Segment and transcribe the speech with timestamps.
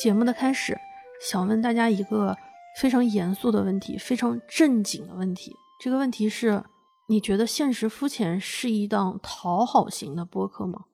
[0.00, 0.80] 节目的开始，
[1.20, 2.34] 想问大家一个
[2.78, 5.54] 非常严肃的问题，非常正经的问题。
[5.78, 6.64] 这个问题是：
[7.06, 10.86] 你觉得《现实肤浅》是一档讨好型的播客吗？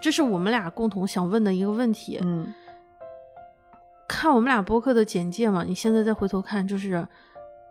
[0.00, 2.18] 这是我们俩共同想问的一个问题。
[2.22, 2.54] 嗯，
[4.08, 7.06] 看我们俩播客的简介嘛，你现在再回头看，就是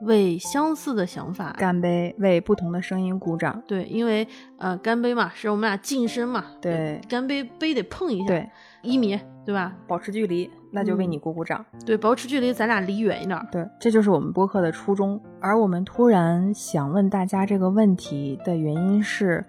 [0.03, 3.61] 为相似的想法干杯，为不同的声音鼓掌。
[3.67, 6.45] 对，因为呃，干杯嘛，是我们俩近身嘛。
[6.61, 8.27] 对，干杯杯得碰一下。
[8.27, 8.49] 对，
[8.81, 9.75] 一米，对吧？
[9.87, 11.65] 保持距离，那就为你鼓鼓掌。
[11.85, 13.39] 对，保持距离，咱俩离远一点。
[13.51, 15.19] 对，这就是我们播客的初衷。
[15.39, 19.45] 而我们突然想问大家这个问题的原因是，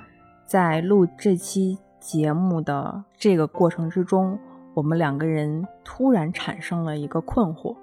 [0.47, 1.79] 在录这期。
[2.05, 4.39] 节目的这个过程之中，
[4.75, 7.75] 我们两个人突然产生了一个困惑，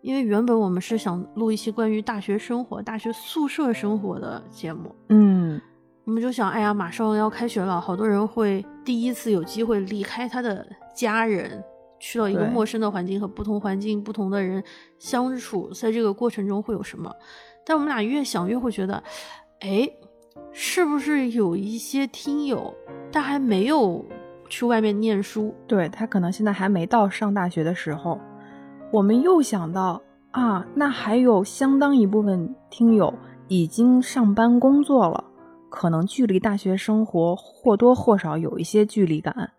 [0.00, 5.60] 因为原本我们是想录一期关于大学生活、大学宿舍生活的节目，嗯，
[6.04, 11.62] 我们就想，哎呀，马上要开学了，好多人会第一次有机会离开他的家人，
[11.98, 14.62] 去到一个陌生的环境和不同环境、不同的人
[14.98, 17.12] 相处，在这个过程中会有什么？
[17.64, 19.02] 但我们俩越想越会觉得，
[19.60, 19.88] 哎。
[20.52, 22.74] 是不是有一些听友，
[23.12, 24.04] 他还没有
[24.48, 25.54] 去外面念书？
[25.66, 28.18] 对他可能现在还没到上大学的时候。
[28.90, 30.00] 我们又想到
[30.30, 33.12] 啊，那还有相当一部分听友
[33.46, 35.22] 已经上班工作了，
[35.68, 39.50] 可能距离大学生活或多或少有一些距离感。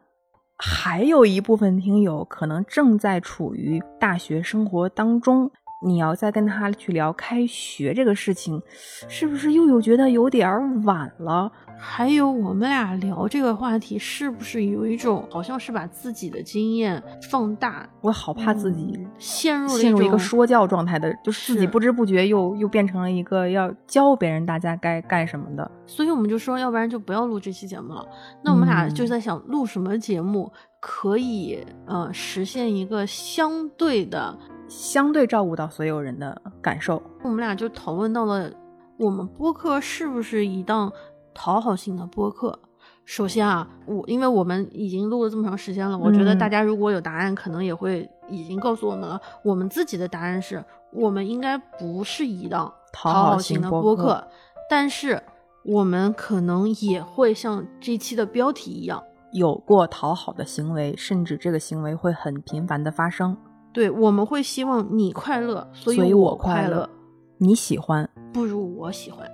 [0.58, 5.52] 还有一部分听友可能正在处于大学生活当中。
[5.82, 8.62] 你要再跟他去聊开学这个事情，
[9.08, 11.52] 是不是又有觉得有点晚了？
[11.82, 17.90] 还有我们俩聊这个话题，是不是有一种好像是把自己的经验放大？
[18.02, 25.72] 我好怕自己陷入陷入一个说教状态的，就是自己不知不觉又又变成了一个要教别人大家该干什么的。
[25.86, 28.06] 所以我们就说，要不然就不要录这期节目了。
[28.44, 30.52] 那我们俩就在想，录什么节目
[30.82, 34.38] 可以呃实现一个相对的。
[34.70, 38.50] 相对照顾到所有人的感受，我们俩就讨论到了，
[38.98, 40.92] 我们播客是不是一档
[41.34, 42.58] 讨好型的播客？
[43.04, 49.20] 首先啊，我因为我们已经录了这么长时间了，我觉得大家如果有答案，可能也会已经告诉我们了。
[49.44, 50.64] 我们自己的答案是，
[50.94, 54.24] 我们应该不是一档讨好型的播客，
[54.70, 55.20] 但是
[55.66, 63.36] 我们可能也会像这期的标题一样，有过讨好的行为，甚至这个行为会很频繁的发生。
[63.72, 66.90] 对，我们会希望你快乐，所以我快乐。
[67.38, 69.26] 你喜欢不如我喜欢，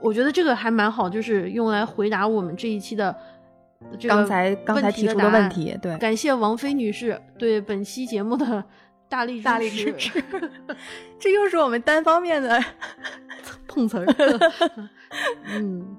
[0.00, 3.14] 我觉得这个还蛮好，就是用来回答我们这一期的
[4.06, 5.76] 刚才刚才提出的问题。
[5.82, 8.64] 对，感谢王菲女士对本期节目的
[9.08, 10.22] 大力大力支持。
[11.18, 12.62] 这又是我们单方面的
[13.66, 14.06] 碰瓷儿。
[15.46, 15.96] 嗯，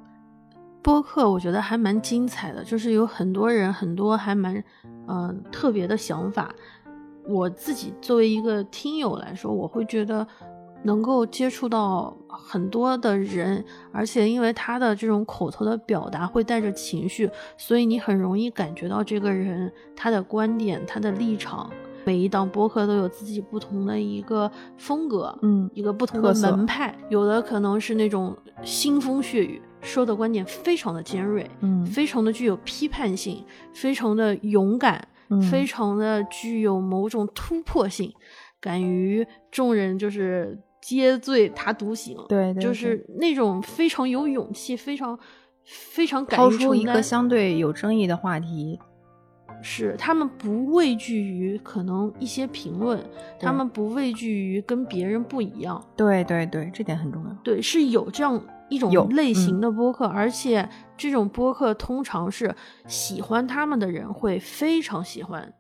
[0.82, 4.64] 播客我觉得还蛮精彩的，就是有很多人很多还蛮
[5.10, 6.54] 嗯特别的想法。
[7.26, 10.26] 我自己作为一个听友来说，我会觉得
[10.84, 21.70] 能够接触到很多的人，而且因为他的这种口头的表达会带着情绪，所以你很容易感觉到这个人他的观点、他的立场。
[22.06, 26.94] 每一档播客都有自己不同的一个风格，嗯，一个不同的门派。
[27.08, 33.42] 有的可能是那种腥风血雨，说的观点非常的尖锐，嗯，非常的具有批判性，
[33.74, 35.08] 非常的勇敢。
[35.42, 38.14] 非常的具有某种突破性，
[38.60, 45.18] 敢于众人就是皆醉他独醒，对，就是那种非常有勇气，非常
[45.66, 48.80] 非常敢抛出一个相对有争议的话题，
[49.62, 53.02] 是他们不畏惧于可能一些评论，
[53.40, 58.44] 他们不畏惧于跟别人不一样，对对对，这点很重要，对，是有这样。
[58.74, 60.68] 一种类型的播客，而且
[60.98, 62.54] 这种播客通常是
[62.88, 65.54] 喜欢他们的人会非常喜欢，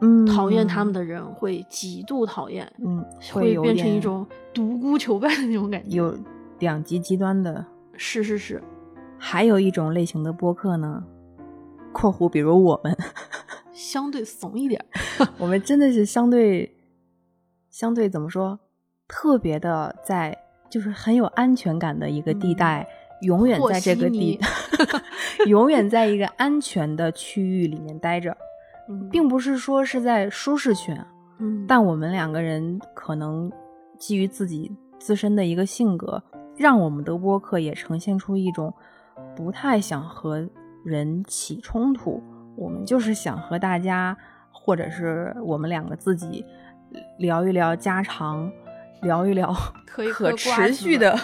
[0.00, 6.18] 嗯，讨厌他们的人会极度讨厌，嗯，会变成一种独孤求败的那种感觉，有
[6.58, 7.64] 两极极端的，
[7.94, 8.62] 是是是，
[9.18, 11.02] 还有一种类型的播客呢，
[11.92, 12.96] 括弧比如我们。
[13.72, 14.84] 相对怂一点，
[15.38, 16.76] 我们真的是相对
[17.70, 18.58] 相对怎么说，
[19.06, 20.36] 特别的在。
[20.68, 22.86] 就是很有安全感的一个地带，
[23.22, 24.38] 永远在这个地，
[25.46, 28.36] 永远在一个安全的区域里面待着，
[29.10, 31.04] 并不是说是在舒适圈。
[31.40, 33.50] 嗯，但我们两个人可能
[33.98, 36.22] 基于自己自身的一个性格，
[36.56, 38.72] 让我们的播客也呈现出一种
[39.36, 40.48] 不太想和
[40.84, 42.22] 人起冲突。
[42.56, 44.16] 我们就是想和大家，
[44.50, 46.44] 或者是我们两个自己
[47.18, 48.50] 聊一聊家常。
[49.02, 49.54] 聊一聊
[49.86, 51.18] 可持续的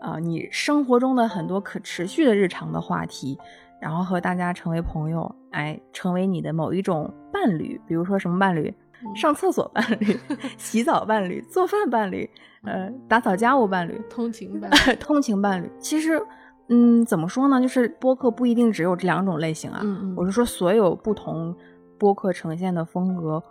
[0.00, 3.38] 啊，你生活中的很多可持续的日常的话题，
[3.80, 8.72] 然后和大家成为朋友，哎，成为你的某一种伴侣，比如说什么伴侣，
[9.14, 10.18] 上厕所伴侣、
[10.56, 12.28] 洗澡伴侣、做饭伴侣，
[12.64, 14.70] 呃，打扫家务伴侣、通勤伴
[15.00, 15.70] 通勤伴侣。
[15.80, 16.20] 其实，
[16.68, 17.60] 嗯，怎么说呢？
[17.60, 19.80] 就是播客不一定只有这两种类型啊。
[19.82, 21.56] 嗯嗯，我是说，所有不同
[21.98, 23.42] 播客呈现的风格，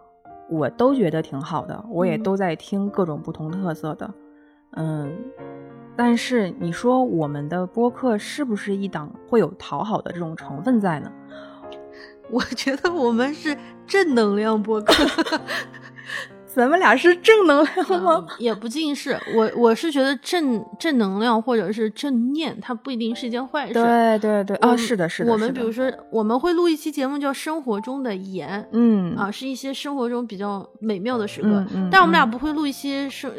[0.50, 4.14] 我都觉得挺好的，我也都在听各种不同特色的，
[4.72, 5.12] 嗯。
[5.96, 11.12] 但是你说我们的播客是不是一档会有讨好的这种成分在呢？
[12.30, 13.58] 我觉得我们是
[13.88, 14.94] 正能量播客。
[16.58, 18.26] 咱们俩是正能量吗？
[18.40, 23.74] 也不尽是，我我是觉得正正能量或者是正念，它不一定是一件坏事。
[23.76, 25.32] 对对对，啊，是的，是的。
[25.32, 31.48] 我们比如说，我们会录一期节目叫《生活中的盐》，嗯啊，是一些生活中比较美妙的时刻。
[31.48, 31.90] 嗯嗯。
[31.92, 33.32] 但我们俩不会录一些生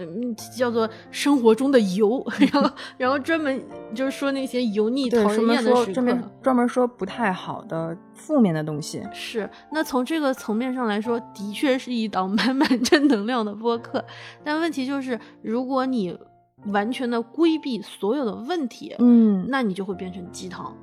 [0.57, 3.61] 叫做生活中的油， 然后然后专门
[3.93, 7.97] 就是说那些油腻讨人厌的时刻，专门专门说不太好的。
[8.19, 14.05] 负面的东西是，那从这个层面上来说，的确是一档 满满正能量的播客。
[14.45, 16.19] 但问题就是，如果你
[16.67, 20.77] 完全的规避所有的问题，嗯，那你就会变成鸡汤。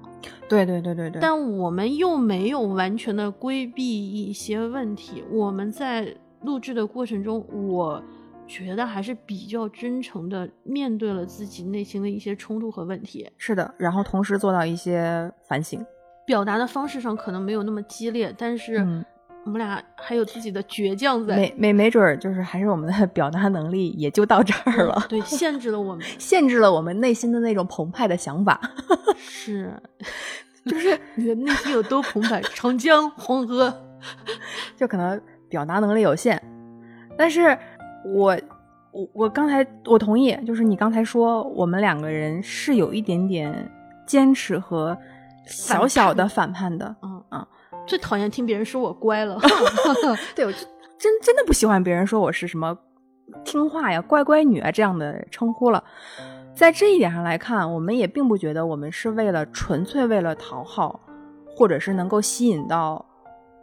[0.48, 1.20] 对对对对对。
[1.22, 8.02] 但我们又没有完全的规避一些问题，我们在录制的过程中，我
[8.48, 13.30] 觉得还是比较真诚的面对了自己内心的一些冲突和问题。
[13.38, 15.84] 是的，然后同时做到一些反省。
[16.25, 18.77] 表达的方式上可能没有那么激烈，但是
[19.45, 28.60] 我们俩还有自己的倔强在，没没没准儿就是还是我们的 表达能力也就到这儿了，对，限制了我们， 限制了我们内心的那种澎湃的想法。
[29.16, 29.72] 是，
[30.66, 32.42] 就是你的内心有多澎湃？
[32.56, 33.71] 长江、黄河，
[34.75, 36.42] 就可能表达能力有限。
[37.16, 37.56] 但是
[38.04, 38.36] 我
[38.92, 43.71] 我我刚才我同意，就是你刚才说我们两个人是有一点点
[44.07, 44.98] 坚持和。
[45.47, 47.47] 小小的反叛的，嗯嗯，
[47.86, 49.39] 最讨厌听别人说我乖了，
[50.36, 50.51] 对我
[50.97, 52.77] 真真的不喜欢别人说我是什么
[53.44, 55.83] 听话呀、乖乖女啊这样的称呼了。
[56.53, 61.00] 在这一点上来看，我们也并不觉得我们是为了纯粹为了讨好，
[61.56, 63.06] 或者是能够吸引到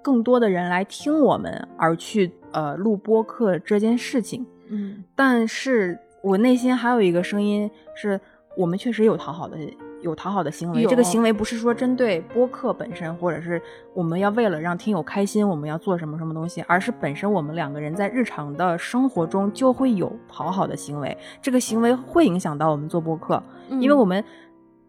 [0.02, 4.46] 更多的人来听我们而去呃录播客这件事情。
[4.68, 8.20] 嗯，但是我内心还有一个声音，是
[8.56, 9.56] 我们确实有讨好的。
[10.02, 13.60] 有讨好的行为，这个行为不是说针对播客本身，或者是
[13.94, 23.42] 我们要为了让听友开心，我们要做什么什么东西，而是本身我们两个人在日常的生活中就会有讨好的行为，这个行为会影响到我们做播客，
[23.80, 24.22] 因为我们，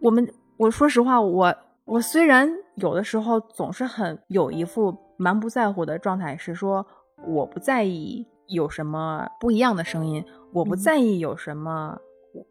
[0.02, 0.28] 我们，
[0.58, 1.56] 我说实话，我
[1.86, 6.86] 我虽然有的时候总是很有一副蛮不在乎的状态，是说
[7.28, 11.98] 我不在意有什么不一样的声音，我不在意有什么。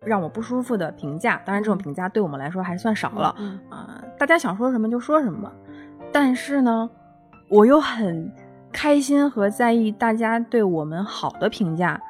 [0.05, 3.35] 让我不舒服的评价，当然这种评价对我们来说还算少了
[3.69, 4.03] 啊。
[4.19, 5.51] 大家想说什么就说什么，
[6.13, 6.89] 但是呢，
[7.49, 8.33] 我又很
[8.73, 12.01] 开心和在意大家对我们好的评价。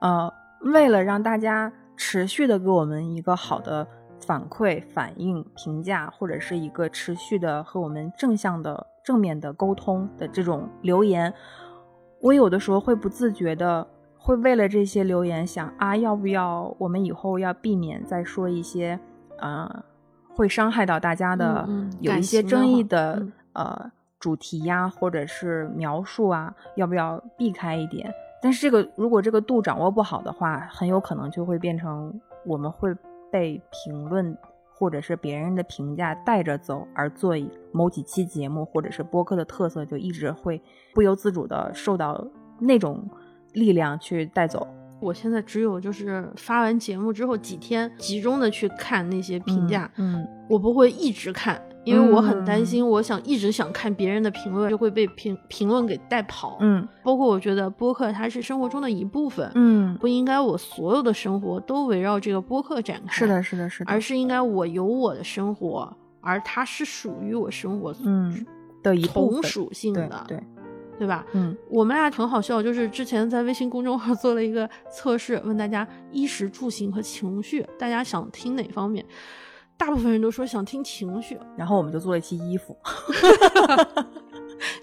[0.00, 3.86] 呃，为了让大家持续的给我们一个好的
[4.26, 11.32] 反馈、反应、评价，或者是一个持续的和我们正向的、正面的沟通的这种留言，
[12.20, 13.86] 我有的时候会不自觉的。
[14.24, 18.96] 会为了这些留言想啊，要不要我们以后要避免再说一些，
[19.38, 19.84] 呃，
[20.32, 28.14] 会伤害到大家的，嗯有一些争议的呃主题呀，或者是描述啊，要不要避开一点？
[28.40, 32.94] 但是这个如果这个度掌握不好的话，很有可能就会变成我们会
[33.28, 34.38] 被评论
[34.72, 37.34] 或者是别人的评价带着走，而做
[37.72, 40.62] 某几期节目或者是播客的特色，就一直会
[40.94, 42.24] 不由自主的受到
[42.60, 43.04] 那种。
[43.52, 44.66] 力量去带走。
[45.00, 49.90] 我现在只有就是发完节目之后几天，集中的去看那些评价。
[49.96, 56.56] 嗯，我不会一直看，因为我很担心，我想一直想看别人的评论，就会被评评论给带跑。
[56.60, 59.50] 嗯，包括我觉得播客它是生活中的一部分。
[59.56, 63.12] 嗯，不应该我所有的生活都围绕这个播客展开。
[63.12, 63.90] 是的，是的，是的。
[63.90, 68.46] 而是应该我有我的生活，而它是属于我生活嗯
[68.84, 70.24] 的一同属性的。
[70.28, 70.36] 对。
[70.36, 70.44] 对
[71.06, 71.24] 吧？
[71.32, 79.04] 嗯，我们俩很好笑，就是之前在微信公众号做了一个测试，问大家衣食住行和情绪，大家想听哪方面？
[79.76, 82.76] 大部分人都说想听情绪，然后我们就做了一期衣服。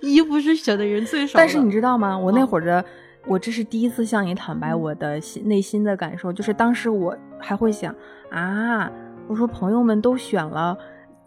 [0.01, 1.37] 衣服是选的人最少。
[1.37, 2.17] 但是你知道吗？
[2.17, 2.83] 我那会儿的，
[3.25, 7.95] 我这是第一次向你坦白我的心内心的感受，就是当时我还会想
[8.29, 8.91] 啊，
[9.27, 10.77] 我说朋友们都选了。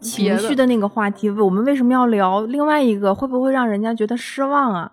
[0.03, 3.15] 情绪的那个话题，我们为什么要聊另外一个？
[3.15, 4.91] 会不会让人家觉得失望啊？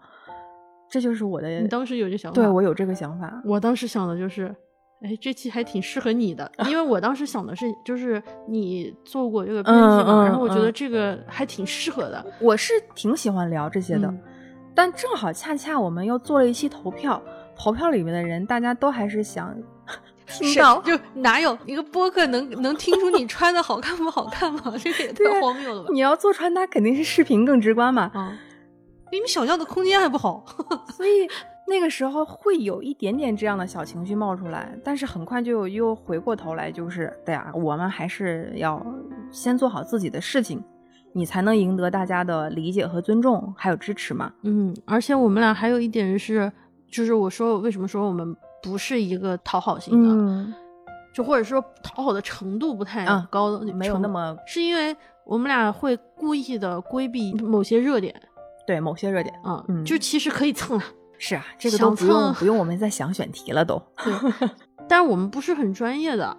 [0.89, 1.49] 这就是我的。
[1.61, 2.35] 你当时有这想法？
[2.35, 3.43] 对我有这个想法。
[3.45, 4.55] 我当时想的就是，
[5.03, 12.25] 哎，这期还挺适合你的， 因为我当时想的是，就是你做过这个编辑嘛，然后我觉得嗯这个还挺适合的。
[12.41, 14.21] 我是挺喜欢聊这些的，嗯
[14.73, 17.21] 但正好恰恰我们又做了一期投票，
[17.57, 19.55] 投票里面的人大家都还是想
[20.31, 24.73] 听谁到，就哪有一个播客能 能听出你穿的好看不好看吗？
[24.79, 25.89] 这个也太荒谬了吧！
[25.93, 28.39] 你要做穿搭肯定是视频更直观嘛，啊，
[29.11, 30.45] 比你们想象的空间还不好。
[30.97, 31.29] 所以
[31.67, 38.85] 那个时候会有一点点这样的小情绪冒出来，但是很快就又回过头来，就是对呀、我们还是要
[39.31, 40.63] 先做好自己的事情，
[41.13, 44.33] 你才能赢得大家的理解和尊重，还有支持嘛。
[44.43, 46.51] 嗯，而且我们俩还有一点是，
[46.91, 50.55] 就是我说为什么说我们不是一个讨好型的，嗯，
[51.15, 58.15] 就或者说讨好的程度不太啊高的、没有那，么是因为我们俩会故意的规避某些热点
[58.67, 59.35] 对某些热点。
[59.43, 60.85] 啊，嗯就其实可以蹭啊。
[61.23, 63.81] 是啊，这个都想不用蹭不用我们再想选题了都。
[64.03, 64.13] 对，
[64.89, 66.35] 但是我们不是很专业的，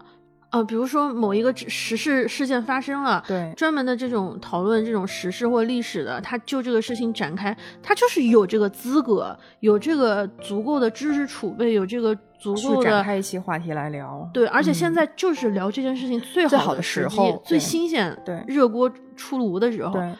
[0.51, 14.29] 呃，比如说某一个时事事件发生了，对专门的这种讨论这种时事或历史的，他就这个事情展开，他就是有这个资格，有这个足够的知识储备，有这个足够的展开一期话题来聊。
[14.33, 19.93] 对，而且现嗯在就是聊这件事情最最好的好时候最新鲜、对热锅出炉的时候。
[19.93, 20.13] 对，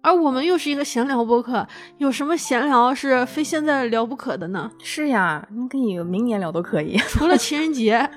[0.00, 1.66] 而我们又是一个闲聊播客，
[1.98, 4.70] 有什么闲聊是非现在聊不可的呢？
[4.82, 6.96] 是呀，你可以明年聊都可以。
[7.08, 8.08] 除了情人节，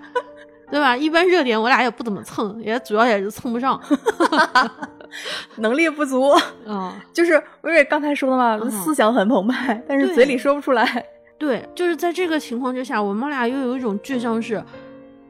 [0.69, 0.95] 对吧？
[0.95, 3.79] 一般热点我俩也不怎么蹭，也主要也是蹭不上。
[5.57, 6.29] 能力不足，
[6.67, 11.05] 啊、 就是我也刚才说的嘛，嗯思想很澎湃，但是嘴里说不出来。
[11.39, 14.62] 对，就是在这个情况之下，我们俩又有一种倔强是，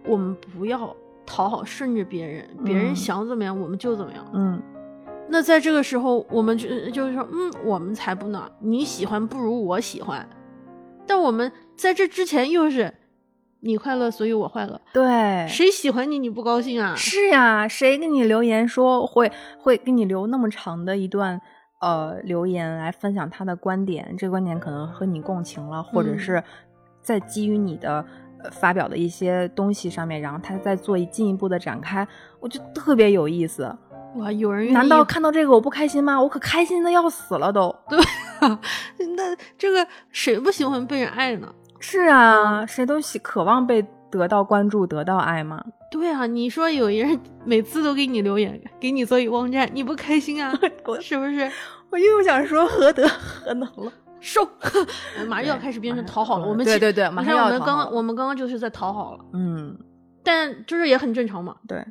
[0.05, 4.25] 我们不要讨好顺着别人，别人嗯想怎么样我们就怎么样。
[4.33, 4.61] 嗯，
[5.29, 10.27] 那在这个时候，我们就就是说，嗯，我们才不呢，你喜欢不如我喜欢。
[11.05, 12.93] 但我们在这之前又是
[13.61, 14.79] 你快乐，所以我快乐。
[14.93, 16.95] 对，谁喜欢你，你不高兴啊？
[16.95, 21.41] 是呀，谁给你留言说会会给你留那么长的一段
[21.81, 24.15] 呃留言来分享他的观点？
[24.17, 26.43] 这个观点可能和你共情了，或者嗯是
[27.01, 28.05] 在基于你的。
[28.39, 32.07] 呃发表的一些东西上面，然后他再做一进一步的展开，
[32.39, 33.75] 我觉得特别有意思。
[34.13, 36.21] 哇，有人难道看到这个我不开心吗？
[36.21, 37.75] 我可开心的要死了都。
[37.89, 37.99] 对
[39.17, 41.51] 那这个谁不喜欢被人爱呢？
[41.79, 45.63] 是啊，谁都喜渴望被得到关注、得到爱嘛。
[45.91, 50.51] 对啊，你说有一人每次都给你留言， 给你做一网站，你不开心啊？
[51.01, 51.49] 是不是？
[51.89, 53.91] 我又想说何德何能了。
[54.19, 54.43] 瘦，
[55.29, 56.45] 马上又要开始变成讨好了。
[56.47, 59.77] 我们对对对，马你上看我们刚刚我们刚刚就是在讨好了，嗯，
[60.23, 61.85] 但就是也很正常嘛，对，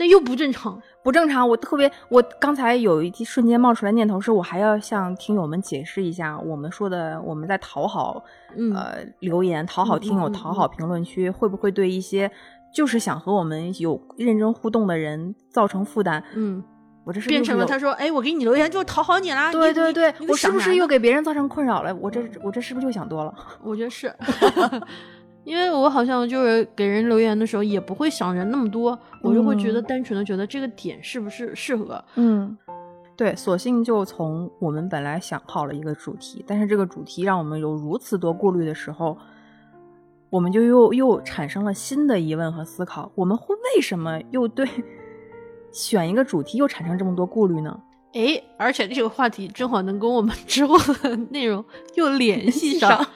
[0.00, 0.80] 但又不正常。
[1.02, 1.46] 不正常。
[1.46, 8.24] 我特别，我刚才有一瞬间冒出来念头，是我还要向听友们解释一下，我们说的我们在讨好，
[8.56, 12.30] 嗯呃，留言讨好听友、讨好评论区，会不会对一些
[12.74, 16.22] 就是想和我们有认真互动的人造成负担？
[16.34, 16.62] 嗯，
[17.04, 19.52] 我这是变成了他说，哎，我给你留言就讨好你啦。
[19.52, 20.96] 对对对，我是不是又给？
[20.96, 21.94] 给别人造成困扰了？
[21.96, 23.34] 我这我这是不是又想多了？
[23.62, 24.14] 我觉得是，
[25.44, 32.04] 因为我好像就是给人留言的时候也不会想着那么多，我就会觉得嗯单纯的觉得这个点是不是适合。
[32.16, 32.56] 嗯，
[33.16, 39.16] 对，索性就从我们本来想好了一个主题，但是这个主题让我们有如此多顾虑的时候，
[40.28, 44.68] 我们就又又产生了新的疑问和思考：我们会为什么又对
[45.72, 47.80] 选一个主题又产生这么多顾虑呢？
[48.12, 53.06] 哎，而且这个话题正好能跟我们之后的内容又联系上。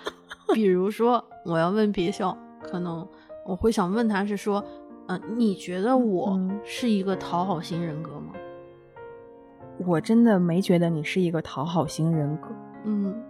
[0.47, 3.07] 上比如说，我要问别笑，可能
[3.47, 4.65] 我会想问他是说，
[5.09, 6.61] 嗯、你觉得我嗯。
[6.65, 8.33] 是一个讨好型人格吗？
[9.87, 12.49] 我真的没觉得你是一个讨好型人格，
[12.85, 13.23] 嗯。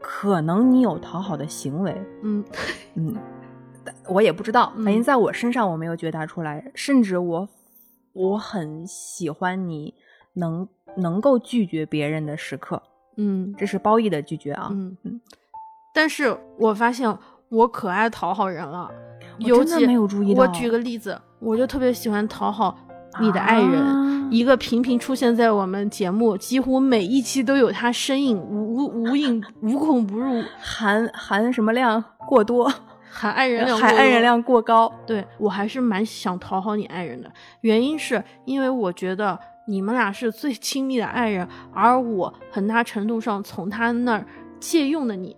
[0.00, 2.44] 可能你有讨好的行为，嗯。
[2.94, 3.16] 嗯，
[4.08, 4.86] 我也不知道，反。
[4.86, 7.48] 正嗯在我身上我没有觉察出来，甚至我
[8.12, 9.94] 我很喜欢你
[10.34, 12.82] 能能够拒绝别人的时刻，
[13.16, 13.54] 嗯。
[13.56, 14.68] 这是褒义的拒绝啊。
[14.72, 15.20] 嗯嗯，
[15.98, 17.12] 但是我发现
[17.48, 18.88] 我可爱讨好人了，
[19.40, 20.44] 我尤其真的没有注意到。
[20.44, 22.78] 我举个例子，我就特别喜欢讨好
[23.20, 23.82] 你的爱人。
[23.82, 32.72] 啊一个频频出现在我们节目，几乎每一期都有他身影，无无无影无孔不入， 含含什么量过多，
[33.10, 34.22] 含爱人量，含爱人。
[34.22, 34.92] 量过高。
[35.04, 39.36] 对我还是蛮想讨好你爱人的，原因是因为我觉得
[39.66, 44.24] 你们俩是最亲密的爱人，而我很大程度上从他那儿
[44.60, 45.34] 借用的你。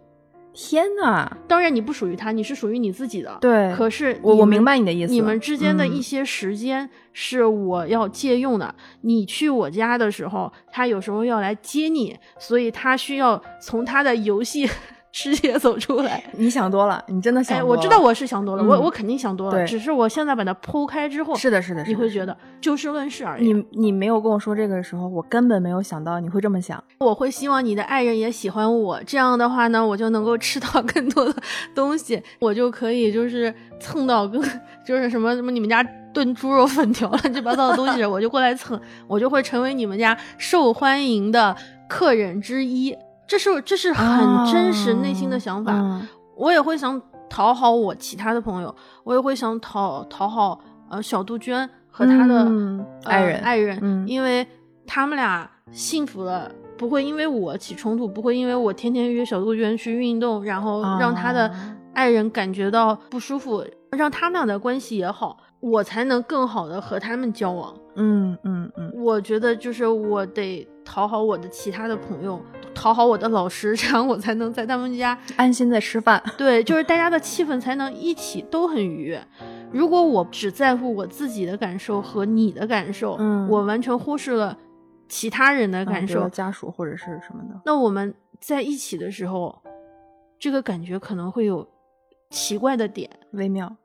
[0.53, 3.39] 天呐，当然你不属于他，你是属于你自己的。
[3.41, 5.13] 对，可是我我明白你的意思。
[5.13, 8.75] 你们之间的一嗯些时间是我要借用的。
[9.03, 14.69] 你去我家的时候，他有时候要来接你，所以他需要从他的游戏
[15.13, 16.23] 世界走出来。
[16.33, 17.77] 你想多了，你真的想哎，多了。
[17.77, 23.53] 我知道我是想多了，嗯我我肯定想多了，对只是我现在把它剖开之后，是的，是的，是的你会觉得就事论事而已。
[23.53, 26.83] 你你没有跟我说这个的时候，我根本没有想到你会这么想。
[26.99, 31.35] 我会希望你的爱人也喜欢我，这样的话呢，我就能够吃到更多的
[31.75, 34.41] 东西，我就可以就是蹭到更
[34.85, 35.83] 就是什么什么你们家
[36.15, 41.57] 炖猪肉粉条乱七八糟的东西，我就过来蹭，我就会成为你们家受欢迎的
[41.89, 42.97] 客人之一。
[43.31, 46.09] 这是这是很真实内心的想法，嗯。
[46.35, 54.09] 我也会想讨好我其他的朋友，我也会想讨讨好呃小杜鹃和她的、嗯呃爱人爱人，嗯。
[54.09, 54.45] 因为
[54.85, 61.77] 他们俩幸福了，不会因为我起冲突，不会因为我天天约小杜鹃去运动，然后让他的啊。
[61.93, 67.75] 爱人感觉到不舒服，让他们俩的关系也好，我才能更好的和他们交往。
[67.97, 68.93] 嗯嗯嗯。
[68.95, 72.41] 我觉得就是我得讨好我的其他的朋友，
[72.75, 76.23] 讨好我的老师，这样我才能在他们家安心的吃饭。
[76.39, 79.23] 对，就是大家的气氛才能一起都很愉悦。
[79.73, 84.57] 如果我只在乎我自己的感受和你的感受，嗯我完全忽视了
[85.09, 87.61] 其他人的感受，嗯家属或者是什么的。
[87.65, 89.63] 那我们在一起的时候，
[90.39, 91.69] 这个感觉可能会有
[92.31, 93.09] 奇怪的点。
[93.33, 93.77] 微妙。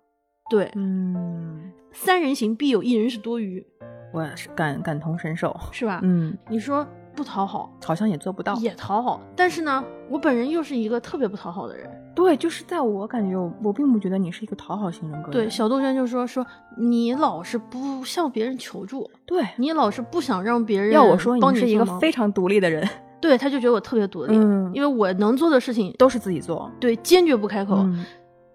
[0.50, 3.66] 对，嗯，三人行必有一人是多余，
[4.14, 5.56] 我是感感同身受。
[5.72, 6.00] 是吧？
[6.04, 8.54] 嗯，你说不讨好好像也做不到。
[8.56, 11.90] 也讨好，但是呢，我本人又是一个特别不讨好的人。
[12.14, 16.46] 对，就是在我感觉，我我并不觉得你是一个讨好型人格的对，小杜鹃就说说
[16.78, 22.88] 你老是不向别人求助，对，你老是不想让别人要我说，你是一个非常独立的人，
[23.20, 26.72] 对，他就觉得我特别独立，嗯因为我能做的事情都是自己做。
[26.80, 28.06] 对坚决不开口，嗯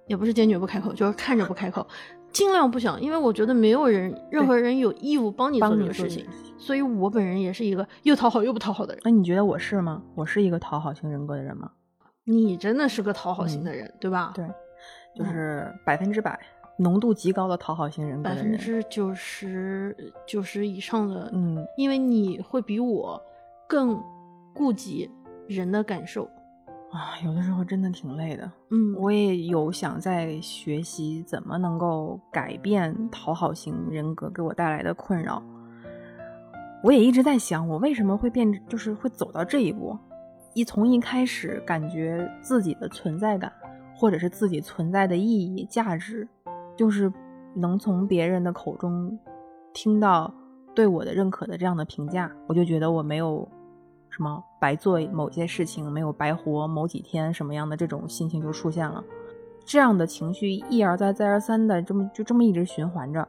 [0.06, 1.86] 也不是坚决不开口，就是看着不开口，
[2.32, 6.26] 尽量不想，因为我觉得没有人任何人有义务帮你做帮这个事情。
[6.58, 9.02] 所以我本人也是一个又讨好又不讨好的人。
[9.04, 10.02] 那你觉得我是吗？
[10.14, 11.70] 我是一个讨好型人格的人吗？
[12.24, 14.34] 你真的是个讨好型的人，对吧？
[14.36, 14.46] 嗯
[15.16, 16.38] 对，就是百分之百
[16.76, 18.56] 浓度极高的讨好型人格百分。
[18.56, 23.20] 之九十九十以上的，嗯，因为你会比我
[23.66, 24.00] 更
[24.54, 25.10] 顾及
[25.48, 26.28] 人的感受。
[26.90, 28.50] 啊，有的时候真的挺累的。
[28.70, 35.42] 嗯，我也有想在学习怎么能够改变讨好型人格给我带来的困扰。
[36.82, 39.96] 我也一直在想，我为什么会变，就是会走到这一步。
[40.52, 43.52] 一从一开始感觉自己的存在感，
[43.94, 46.26] 或者是自己存在的意义、价值，
[46.76, 47.12] 就是
[47.54, 49.16] 能从别人的口中
[49.72, 50.32] 听到
[50.74, 53.48] 对我的认可的这样的评价，我就觉得我没有
[54.10, 59.02] 什么白做某些事情，没有白活某几天什么样的这种心情就出现了。
[59.64, 63.26] 这样的情绪一而再再而三的这么就这么一直循环着，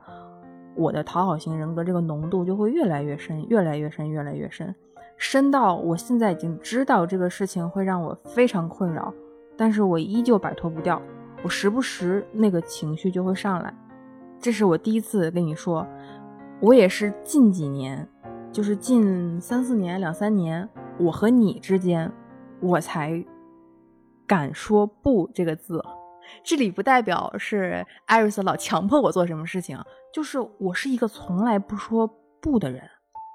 [0.75, 4.73] 我的讨好型人格这个浓度就会越来越深，越来越深，越来越深，
[5.17, 9.13] 深到我现在已经知道这个事情会让我非常困扰，
[9.55, 10.99] 但是我依旧摆脱不掉，
[11.43, 13.71] 我时不时那个情绪就会上来。
[14.39, 15.85] 这是我第一次跟你说，
[16.59, 18.07] 我也是近几年，
[18.51, 20.67] 就是近三四年、两三年，
[20.99, 22.11] 我和你之间，
[22.59, 23.23] 我才
[24.27, 25.83] 敢说“不”这个字。
[26.43, 29.79] 这里不代表是艾瑞斯老强迫我做什么事情，
[30.13, 32.07] 就是我是一个从来不说
[32.41, 32.81] 不的人。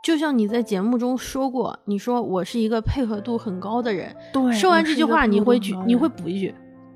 [0.05, 4.14] 就像你在节目中说过，你说我是一个配合度很高的人。
[4.33, 6.55] 对说完这句话，你会举举，你会补一句，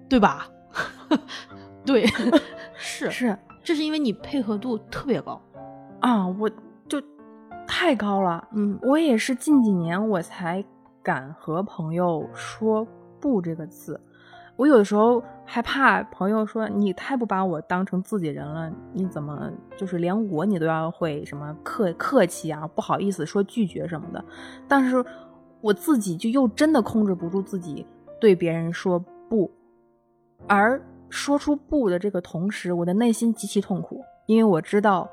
[0.09, 0.46] 对吧？
[1.85, 2.06] 对，
[2.76, 5.40] 是是这是因为你配合度特别高。
[6.00, 6.48] 啊，我
[6.88, 7.02] 就
[7.80, 8.46] 太高了。
[8.52, 10.62] 嗯，我也是近几年我才
[11.02, 12.86] 敢和朋友说
[13.18, 13.98] “不”这个字。
[14.54, 24.22] 我有的时候害怕朋友说你太不把我当成自己人了，你怎么就是连我你都要会什么客客气啊，不好意思说拒绝什么的。
[24.68, 25.02] 但是
[25.62, 27.86] 我自己就又真的控制不住自己
[28.20, 29.50] 对别人说不，
[30.46, 35.08] 而说出不的这个同时，我的内心极其痛苦，因为我知道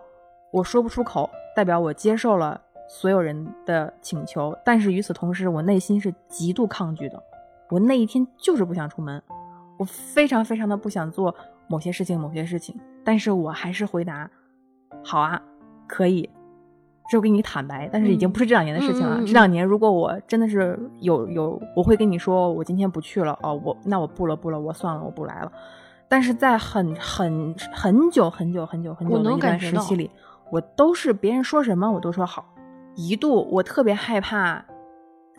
[0.52, 7.22] 我说不出口，代表我接受了所有人的请求，但是与此同时，我内心是极度抗拒的。
[7.70, 9.22] 我那一天就是不想出门，
[9.78, 11.36] 我非常非常的不想做
[11.68, 14.30] 某些事情，某些事情，但是我还是回答，
[15.04, 15.42] 好啊，
[15.88, 16.30] 可以。
[17.10, 19.16] 这我跟你坦白，但是已经不是这两年的事情了。
[19.16, 25.50] 嗯嗯嗯嗯这两年，如果我真的是有有，我会跟你说，我今天不去了哦，我那我不了不了，我算了，我不来了。
[26.10, 30.12] 但是在很很很久很久很久很久的一段时期里，
[30.52, 32.54] 我都是别人说什么我都说好。
[32.96, 34.64] 一度我特别害怕，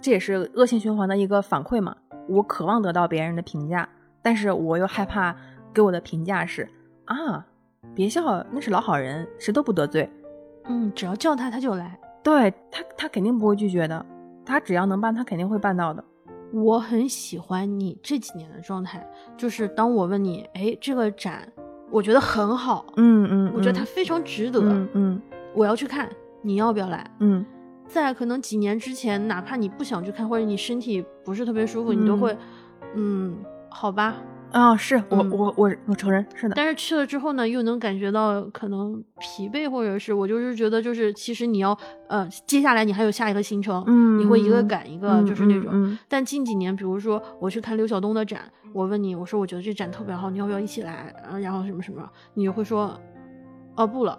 [0.00, 1.96] 这也是恶性循环的一个反馈嘛。
[2.28, 3.88] 我渴望得到别人的评价，
[4.22, 5.34] 但是我又害怕
[5.72, 6.68] 给我的评价是
[7.06, 7.44] 啊，
[7.94, 10.08] 别笑，那是老好人，谁都不得罪。
[10.66, 11.98] 嗯，只要叫他，他就来。
[12.22, 14.04] 对他，他肯定不会拒绝的。
[14.44, 16.04] 他只要能办，他肯定会办到的。
[16.52, 19.04] 我很喜欢你这几年的状态，
[19.36, 21.50] 就是当我问你，哎，这个展
[21.90, 25.22] 我觉得很好，嗯嗯，我觉得它非常值得，嗯嗯，
[25.54, 26.08] 我要去看，
[26.42, 27.08] 你要不要来？
[27.20, 27.44] 嗯，
[27.86, 32.36] 在可能几年之前，哪怕你不想去看，或者你身体不是特别舒服，你都会，
[32.94, 33.36] 嗯，
[33.70, 34.14] 好吧。
[34.50, 45.98] 啊，是我我我我承认是的，但是去了之后呢，又能感觉到可能疲惫，或者是我就是觉得就是其实你要呃，接下来你还有下一个行程，嗯，你会一个赶一个，就是那种。
[46.08, 48.40] 但近几年，比如说我去看刘晓东的展，
[48.72, 51.14] 我问你，我说我觉得这展特别好，你要不要一起来？
[51.40, 52.98] 然后什么什么，你就会说，
[53.76, 54.18] 哦不了，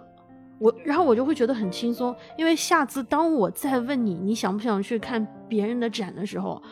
[0.58, 6.62] 我然后我就会觉得很轻松，因为下次当我再问你你想不想去看别人的展的时候。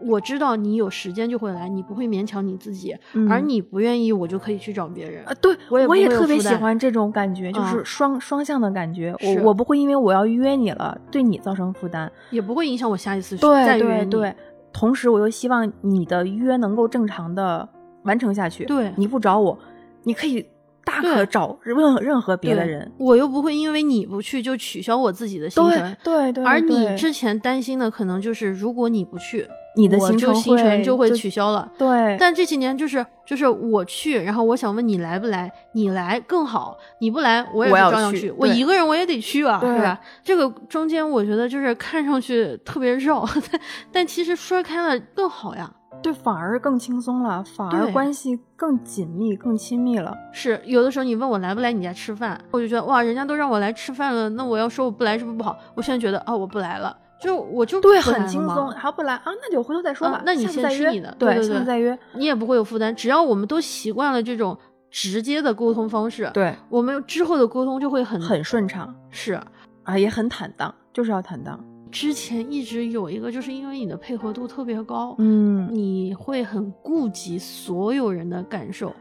[0.00, 2.96] 我知道你有时间就会来，你不会勉强你自己，
[3.28, 5.24] 而你不愿意，我就可以去找别人。
[5.24, 9.12] 啊，对，我也我也特别喜欢这种感觉，就是双双向的感觉。
[9.20, 14.10] 我我不会因为我要约你了，对你造成负担，也不会影响我下一次再约你。
[14.10, 14.32] 对，
[14.78, 17.68] 同时我又希望你的约能够正常的
[18.04, 18.64] 完成下去。
[18.64, 19.58] 对，你不找我，
[20.04, 20.46] 你可以
[20.88, 22.90] 大可找任何任何别的人。
[22.98, 25.96] 我又不会因为你不去就取消我自己的行程。
[26.02, 29.46] 对对，而你之前担心的可能就是如果你不去。
[29.76, 32.16] 你的行程行程就会取消了，对。
[32.18, 40.00] 但这几年就是就是我去，然后我想问你来不来，你来更好，你不来我也照样去，我一个人我也得去啊，对吧？
[40.24, 43.60] 这个中间我觉得就是看上去特别绕， 但
[43.92, 45.70] 但其实说开了更好呀，
[46.02, 50.16] 对，反而更轻松了，反而关系更紧密、更亲密了。
[50.32, 55.58] 是有的时候你问我来不来你家吃饭，我就觉得哇，人家都让我来吃饭了，那我要说我不来是不是不好？
[55.74, 56.96] 我现在觉得啊，我不来了。
[57.20, 59.24] 就我就对很轻松，还不来啊？
[59.26, 60.22] 那就回头再说吧。
[60.24, 62.94] 那你先吃你的，对对对，再约，你也不会有负担。
[62.94, 64.56] 只要我们都习惯了这种
[64.88, 68.94] 直接的沟通方式，对，我们之后的沟通就会很很顺畅。
[69.10, 69.32] 是
[69.82, 71.58] 啊，也很坦荡，就是要坦荡。
[71.90, 78.94] 之前一直有一个，就是因为你的配合度特别高，嗯，你会很顾及所有人的感受。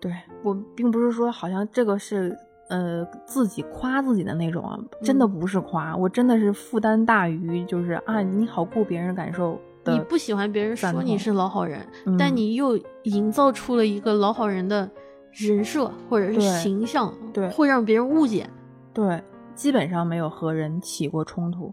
[0.00, 2.36] 对我并不是说好像这个是。
[2.70, 9.60] 呃，自己夸自己的那种啊，真的不是夸，我真的是负担大于就是啊，你好顾别人感受。
[9.84, 11.86] 你不喜欢别人说你是老好人，
[12.18, 14.90] 但你又营造出了一个老好人的
[15.32, 18.48] 人设或者是形象，对，会让别人误解。
[18.94, 19.22] 对，
[19.54, 21.70] 基本上没有和人起过冲突。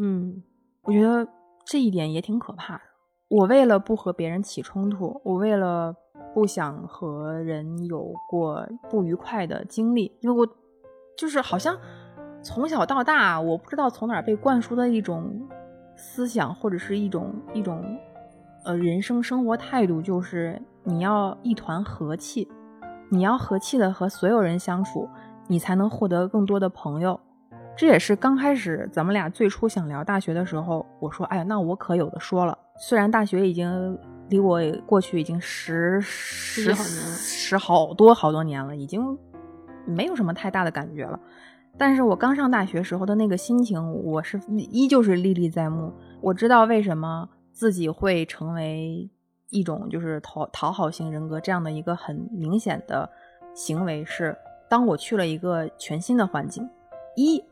[0.00, 0.42] 嗯，
[0.82, 1.28] 我觉得
[1.66, 2.82] 这一点也挺可怕的。
[3.28, 5.94] 我为了不和别人起冲突，我为了。
[6.32, 10.46] 不想和人有过不愉快的经历，因为我
[11.16, 11.76] 就是好像
[12.40, 15.48] 从小到大，我不知道从哪被灌输的一种
[15.96, 17.98] 思想或者是一种一种
[18.64, 22.46] 呃人生生活态度，就是你要一团和气，
[23.10, 25.08] 你要和气的和所有人相处，
[25.48, 27.18] 你才能获得更多的朋友。
[27.76, 32.56] 这也是刚开始咱们俩最初想聊大学的时候，我说，哎呀，那我可有的说了。
[32.76, 33.98] 虽然大学已经。
[34.30, 39.18] 离我过去已经十十十好多好多年了，已经
[39.84, 41.18] 没有什么太大的感觉了。
[41.76, 45.92] 但是我刚上大学时候的那个心情，我是依旧是历历在目。
[46.20, 49.10] 我知道为什么自己会成为
[49.48, 53.10] 一种就是讨讨好型人格这样的一个很明显的
[53.52, 56.70] 行为，是当我去了一个全新的环境。
[57.16, 57.42] 一，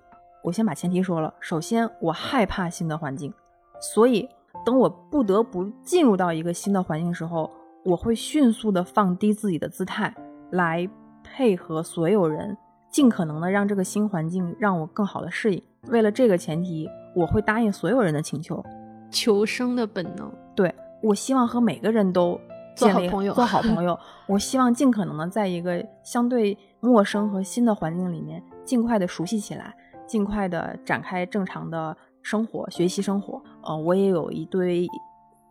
[0.42, 3.32] 我先把前提说了，首先我害怕新的环境，
[3.80, 4.28] 所以。
[4.64, 7.50] 等我不得不进入到一个新的环境时候，
[7.84, 10.12] 我会迅速的放低自己的姿态，
[10.50, 10.86] 来
[11.22, 12.54] 配合所有人，
[12.90, 15.62] 尽可能的让这个新环境让我更好的适应。
[15.86, 18.62] 为了这个前提，我会答应所有人的请求。
[19.10, 22.38] 求生的本能，对我希望和每个人都
[22.74, 23.98] 做好朋友，做好朋友。
[24.26, 29.74] 我希望尽可能的在一个相对陌生和新的环境里面，尽快的熟悉起来，
[30.08, 31.96] 尽快的展开正常的。
[32.20, 34.86] 生活、学习、生活，呃，我也有一堆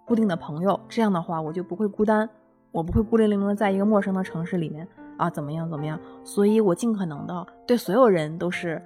[0.05, 2.29] 固定的朋友，这样的话我就不会孤单，
[2.71, 5.99] 我不会孤零零的在一个陌生的城市里面啊，怎么样怎么样？
[6.23, 8.79] 所以我尽可能的对所有人都是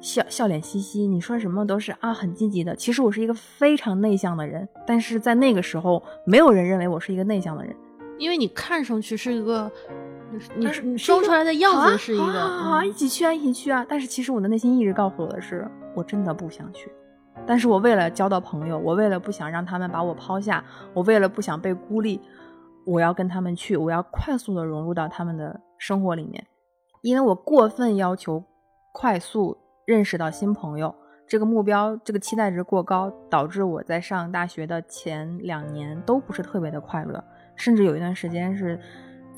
[0.00, 2.74] 笑笑脸嘻嘻，你说什么都是啊很积极的。
[2.74, 7.76] 其实我是一个非常内向的人，但是在那个时候，没有人认为我是一个内向的人，
[8.16, 9.70] 因为你看上去是一个，
[10.56, 13.84] 你你装出来的样子是一个啊，一起去啊，一起去啊。
[13.88, 16.90] 但是其实我的内心一直告诉我的是，我真的不想去。
[17.46, 22.20] 但是我为了交到朋友，我为了不想让他们把我抛下，我为了不想被孤立，
[22.86, 26.46] 我要跟他们去，我要快速的融入到他们的生活里面，
[27.02, 28.42] 因为我过分要求
[28.92, 30.94] 快速认识到新朋友，
[31.26, 37.22] 这个目标这个期待值过高，导致我在上大学的前两年都不是特别的快乐，
[37.56, 38.78] 甚至有一段时间是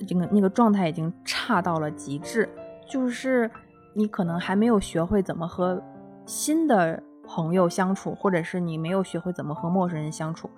[0.04, 2.48] 这个那个状态已经差到了极致，
[2.88, 3.50] 就是
[3.94, 5.82] 你可能还没有学会怎么和
[6.24, 7.02] 新的。
[7.28, 10.48] 朋友相处，或者是你没有学会怎么和陌生人相处，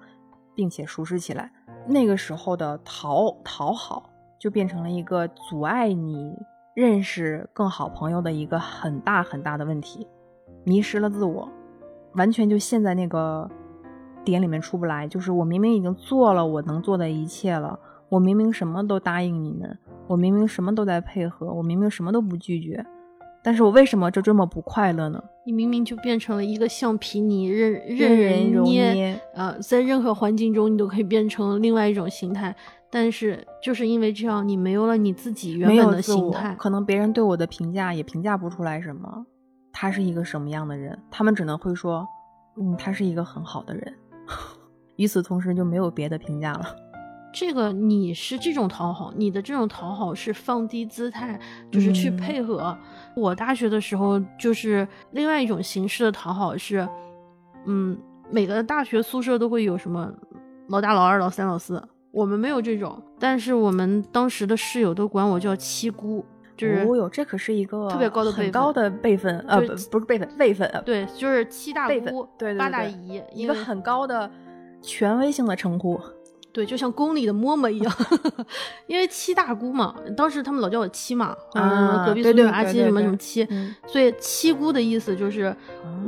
[0.55, 1.51] 并且熟识起来。
[1.87, 6.37] 那个时候的讨讨好，就变成了一个阻碍你
[6.75, 10.07] 认识更好朋友的一个很大很大的问题，
[10.63, 11.49] 迷失了自我，
[12.17, 13.51] 完全就陷在那个
[14.23, 15.09] 点里面出不来。
[15.09, 22.85] 就是我明明已经做了我能做的一切了，我明明什么都答应你们，我明明什么都在配合，我明明什么都不拒绝，
[23.43, 25.23] 但是我为什么就这么不快乐呢？
[25.45, 32.55] 你明明就变成了一个橡皮泥，任任人捏，啊，呃，在任何环境中你都可以变成另外一种形态。
[32.91, 36.57] 但是就是因为这样，你没有了你自己原没本的形态，。
[36.59, 39.27] 可能别人对我的评价也评价不出来什么，
[39.73, 42.07] 他是一个什么样的人，他们只能会说，
[42.59, 43.95] 嗯，他是一个很好的人。
[44.97, 46.65] 与此同时，就没有别的评价了。
[47.33, 51.39] 这个你是这种讨好，你的这种讨好是放低姿态，
[51.71, 52.77] 就是去嗯配合。
[53.15, 56.89] 我大学的时候就是另外一种形式的讨好是，
[57.67, 57.97] 嗯，
[58.31, 60.11] 每个大学宿舍都会有什么
[60.69, 66.25] 老大、老二、老三、老四，我们没有这种，但是我们当时的室友都管我叫七姑，
[66.57, 74.31] 就是、哦哟，这可是一个特别高的辈分很高的辈分，呃，不不是辈分，辈分，呃，对，就是七大姑、对对对八大姨，一个很高的
[74.81, 76.01] 权威性的称呼。
[76.59, 77.95] 对，就像宫里的嬷嬷一样，
[78.89, 85.55] 因为七大姑嘛，当时他们老叫我七嘛，啊嗯，隔壁对宿舍阿七什么什么七，嗯所以七姑的意思就是，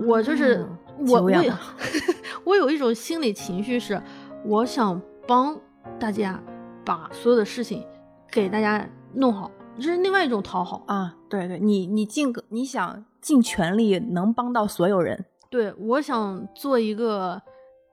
[0.04, 0.68] 我就是啊
[1.06, 1.30] 我我
[2.42, 4.02] 我有一种心理情绪是，
[4.44, 5.56] 我想帮
[6.00, 6.42] 大家
[6.84, 7.86] 把所有的事情
[8.28, 8.84] 给大家
[9.14, 10.82] 弄好，这是另外一种讨好。
[10.88, 17.40] 啊，对对，你你尽个你想尽全力能帮到所有人，对，我想做一个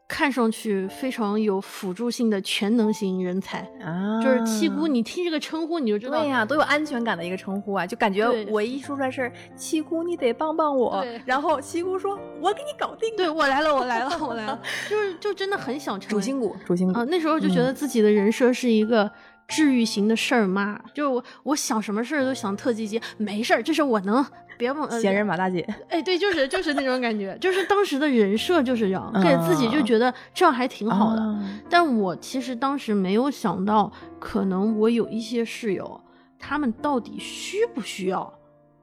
[0.08, 3.60] 看上去非常有辅助性的全能型人才。
[3.84, 19.12] 啊，就是七姑，你听这个称呼你就知道，对呀、都有安全感的一个称呼啊，就感觉我一说出来事儿，七姑你得帮帮我对，然后七姑说我给你搞定，对我来了，我来了，我来了， 就是就真的很想成为主心骨，主心骨啊、那时候就觉得自己的人设是一个
[19.48, 24.26] 治愈型的事儿妈，就是我我想什么事儿都想特积极，没事儿，这是我能，
[24.58, 31.22] 别忘呃闲人马大姐，哎，对，就是就是那种感觉，就是当时的人设就是这样，给自己就啊觉得这样还挺好的。
[31.22, 36.02] 啊但我其实当时没有想到，可能我有一些室友，
[36.39, 38.34] 他们到底需不需要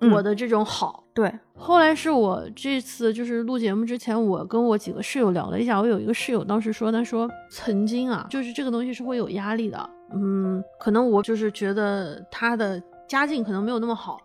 [0.00, 1.02] 嗯我的这种好？
[1.14, 14.18] 对，后来是我这次就是录节目之前，我跟我几个室友聊了一下，我有一个室友当时说，他说曾经啊，就是这个东西是会有压力的，嗯，可能我就是觉得他的家境可能没有那么好，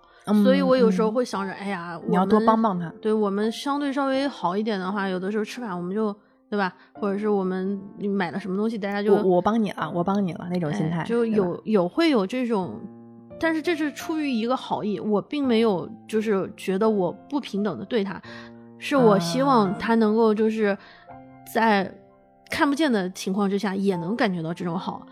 [0.43, 1.13] 所以我有时候嗯。
[1.13, 6.15] 会想着，哎呀，你要多帮帮他，对我们相对稍微好一点的话，有的时候吃饭我们就
[6.49, 7.79] 对吧，或者是我们
[8.15, 12.79] 买了什么东西，大家就我我帮你了，我帮你了那种心态，哎就有有会有这种，
[13.39, 18.21] 但是这是出于一个好意，我并没有就是觉得我不平等的对他，
[18.77, 19.77] 是我希望啊。
[19.79, 20.77] 他能够就是
[21.51, 21.91] 在
[22.49, 25.05] 看不见的情况之下也能感觉到这种好。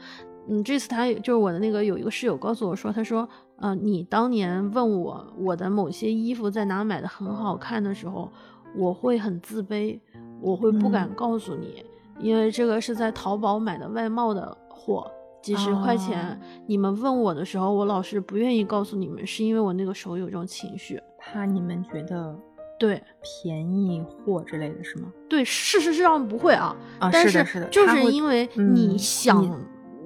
[0.49, 3.27] 嗯，这次他就是我的那个有一个室友告诉我说，他说，
[3.59, 8.31] 呃，你当年问我我的某些衣服在哪买的很好看的时候，
[8.75, 9.99] 我会很自卑，
[10.39, 11.83] 我会不敢嗯告诉你，
[12.19, 15.09] 因为这个是在淘宝买的外贸的货，
[15.41, 16.29] 几十块钱。
[16.29, 21.01] 哦你们问我的时候，我老是不愿意告诉你们，是因为我那个时候有这种情绪。
[21.17, 22.37] 怕你们觉得
[22.77, 25.11] 对便宜货之类的是吗？
[25.27, 29.43] 对，事实上不会啊，啊，但是的，是的，就是因为嗯你想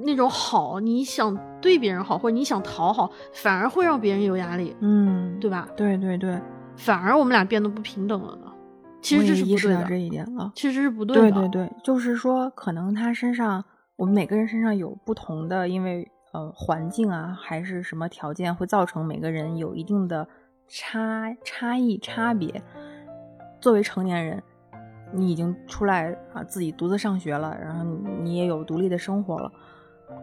[0.03, 5.67] 那种好，你想对别人好，或者你想讨好，反而会让别人有压力，嗯，对吧？
[5.77, 6.39] 对对对，
[6.75, 8.51] 反而我们俩变得不平等了呢。
[9.01, 10.51] 其实我这是不对的，这一点了。
[10.55, 11.31] 其实是不对的。
[11.31, 13.63] 对对对，就是说，可能他身上，
[13.95, 20.27] 我们每个人身上有不同的，因为呃环境啊，还是什么条件，会造成每个人有一定的
[20.67, 22.61] 差差异差别。
[23.59, 24.41] 作为成年人，
[25.11, 29.51] 你已经出来啊，自己独自上学了，然后你你也有独立的生活了。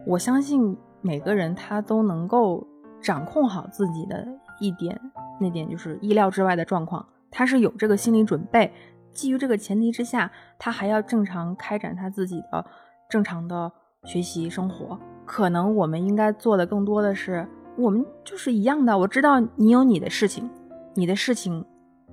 [0.06, 2.66] 我相信每个人他都能够
[3.00, 4.26] 掌控好自己的
[4.60, 5.00] 一点，
[5.40, 8.72] 那点就是意料之外的状况，他是有这个心理准备。
[9.12, 12.64] 基于这个前提之下，他还要正常开展他自己的
[13.08, 13.72] 正常的
[14.04, 14.98] 学习生活。
[15.24, 18.96] 可能我们应该做的更多的是，我们就是一样的。
[18.96, 20.48] 我知道你有你的事情，
[20.94, 21.64] 你的事情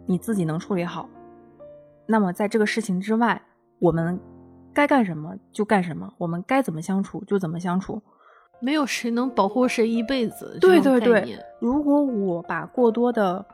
[0.06, 1.08] 你自己能处理好。
[2.08, 3.42] 那么在这个事情之外，
[3.80, 4.20] 我们
[4.74, 8.02] 该干什么就干什么，我们该怎么相处就怎么相处。
[8.60, 10.58] 没有谁能保护谁一辈子。
[10.60, 13.46] 对对对，如果我把过多的，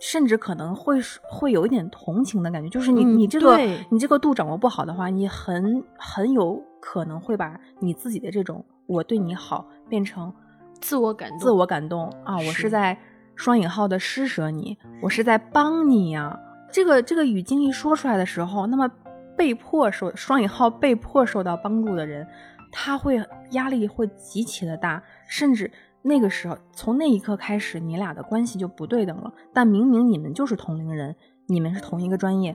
[0.00, 3.56] 甚至可能会是会有一点同情的感觉，就是你、嗯你这个
[3.90, 10.32] 你这个度掌握不好的话，你很很有可能会把你自己的这种我对你好变成
[10.80, 12.96] 自我感动，自我感动啊，我是是在
[13.34, 16.38] 双引号的施舍你，我是在帮你呀、
[16.70, 18.88] 这个这个语境一说出来的时候，那么
[19.36, 22.26] 被迫受双引号被迫受到帮助的人，
[22.70, 25.70] 他会压力会极其的大，甚至
[26.02, 29.32] 那个时候从那一刻开始，你俩的关系就不对等了。
[29.52, 31.14] 但明明你们就是同龄人，
[31.46, 32.54] 你们是同一个专业、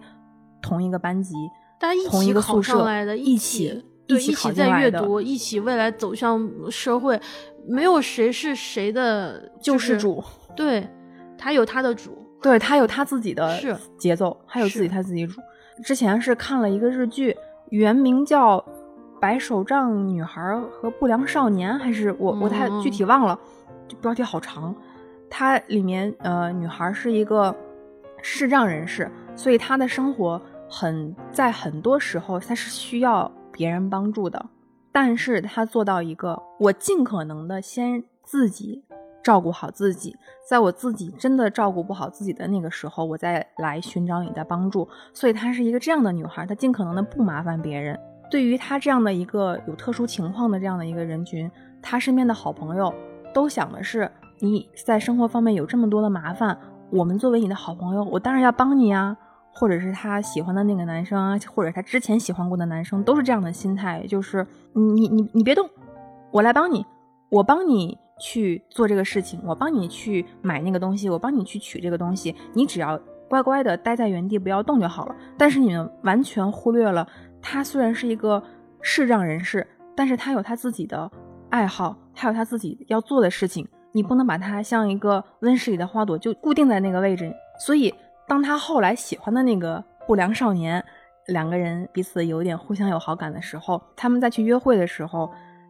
[0.62, 1.36] 同一个班级、
[1.80, 7.20] 大家一同一个宿舍上来的，一起一起在阅读，一起未来走向社会，
[7.68, 10.24] 没有谁是谁的救就是世主。
[10.56, 10.88] 对，
[11.38, 13.60] 他有他的主，对他有他自己的
[13.98, 15.42] 节奏，还有自己他自己主。
[15.84, 17.36] 之前是看了一个日剧，
[17.70, 18.60] 原名叫
[19.24, 23.40] 《白手杖女孩和不良少年》，还是我我太嗯具体忘了，
[23.88, 24.76] 这标题好长。
[25.30, 27.56] 它里面呃，女孩是一个
[28.22, 34.46] 视障人士，所以她的生活很在很多时候她是需要别人帮助的，
[34.92, 38.84] 但是她做到一个我尽可能的先自己
[39.24, 40.14] 照顾好自己，
[40.50, 44.86] 在我自己真的照顾不好自己的那个时候，我再来寻找你的帮助。
[45.14, 47.98] 所以她是一个这样的女孩，她尽可能的不麻烦别人。
[48.34, 51.48] 对于他这样的一个有特殊情况的这样的一个人群，
[51.84, 52.92] 他身边的好朋友
[53.32, 56.58] 都想的是，你在生活方面有这么多的麻烦，
[56.90, 59.16] 我们作为你的好朋友，我当然要帮你啊。
[59.56, 65.70] 或者是他喜欢的那个男生啊，或者他之前喜欢过的男生，都是这样的心态，就是你你你别动，
[66.32, 66.84] 我来帮你，
[67.30, 75.16] 我帮你去做这个事情，我帮你去买那个东西，我帮你去取这个东西，你只要乖乖的待在原地不要动就好了。
[75.38, 77.08] 但是你们完全忽略了，
[77.44, 78.42] 他虽然是一个
[78.82, 81.12] 视障人士，但是他有他自己的
[81.50, 87.32] 爱好，他有他自己要做的事情，你不能把他像一个温室里的花朵就固定在那个位置。
[87.60, 87.94] 所以，
[88.28, 90.84] 当他后来喜欢的那个不良少年，
[91.28, 95.30] 两个人彼此有点互相有好感的时候，他们再去约会的时候，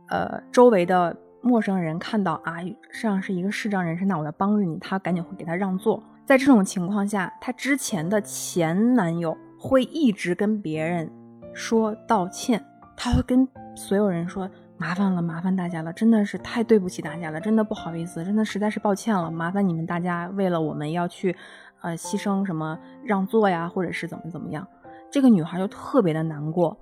[0.10, 6.02] 呃，周围的陌生人看到啊，实际上是一个视障人士，那我要帮着你，他赶紧会给他让座。
[6.26, 11.12] 在这种情况下，她之前的前男友会一直跟别人
[11.54, 12.64] 说道歉，
[12.96, 21.36] 他会跟所有人说麻烦了，麻烦大家了，真的是太对不起大家了，真的不好意思，真的实在是抱歉了，麻烦你们大家为了我们要去，
[21.82, 24.68] 呃，牺牲什么让座呀，或者是怎么怎么样。
[25.12, 26.76] 这个女孩就特别的难过，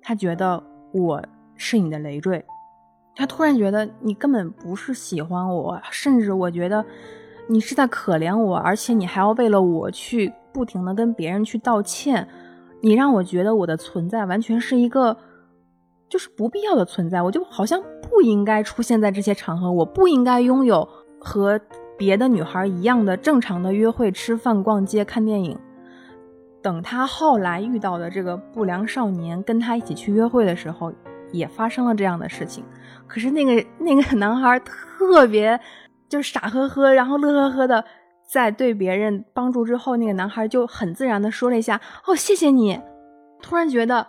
[0.00, 1.22] 她觉得我
[1.56, 2.44] 是你的累赘，
[3.14, 6.84] 她突然觉得你根本不是喜欢我，甚至我觉得
[7.48, 12.26] 你是在可怜我，而且你还要为了我去不停的跟别人去道歉，
[12.82, 15.16] 你让我觉得我的存在完全是一个
[16.08, 20.86] 就是不必要的存在，我就好像不应该出现在这些场合，我不应该拥有
[21.20, 21.58] 和
[21.96, 25.56] 别的女孩一样的正常的约会、吃饭、逛街、看电影。
[26.60, 30.92] 等他后来遇到的这个不良少年跟他一起去约会的时候，
[31.32, 32.64] 也发生了这样的事情。
[33.06, 35.58] 可是那个那个男孩特别
[36.08, 37.84] 就是傻呵呵，然后乐呵呵的，
[38.32, 42.80] 在对别人帮助之后，那个男孩就很自然的说了一下：“哦，谢谢你。”
[43.42, 44.06] 突然觉得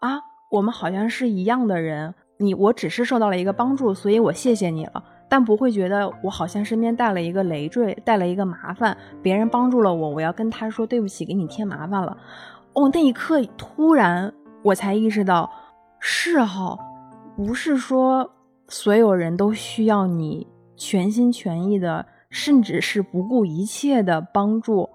[0.00, 2.14] 啊，我们好像是一样的人。
[2.36, 5.02] 你我只是受到了一个帮助，所以我谢谢你了。
[5.26, 12.14] 但不会觉得我好像身边带了一个累赘，带了一个麻烦，别人帮助了我，我要跟他说对不起，给你添麻烦了。
[12.74, 14.30] 哦，那一刻突然
[14.62, 15.50] 我才意识到，
[15.98, 16.76] 是哈，
[17.38, 18.30] 不是说
[18.68, 24.90] 所有人都需要你全心全意的，甚至是不顾一切的帮助。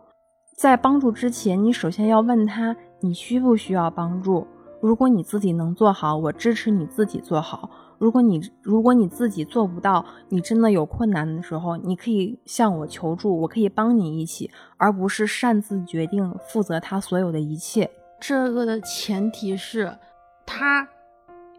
[0.58, 4.46] 在帮助之前，你首先要问他你需不需要帮助。
[4.82, 7.70] 如果你自己能做好，我支持你自己做好。
[8.00, 17.90] 如果你如果你自己做不到，你真的有困难的时候，你可以向我求助，我可以帮你一起，而不是擅自决定负责他所有的一切。
[18.20, 19.98] 这个的前提是，
[20.46, 20.88] 他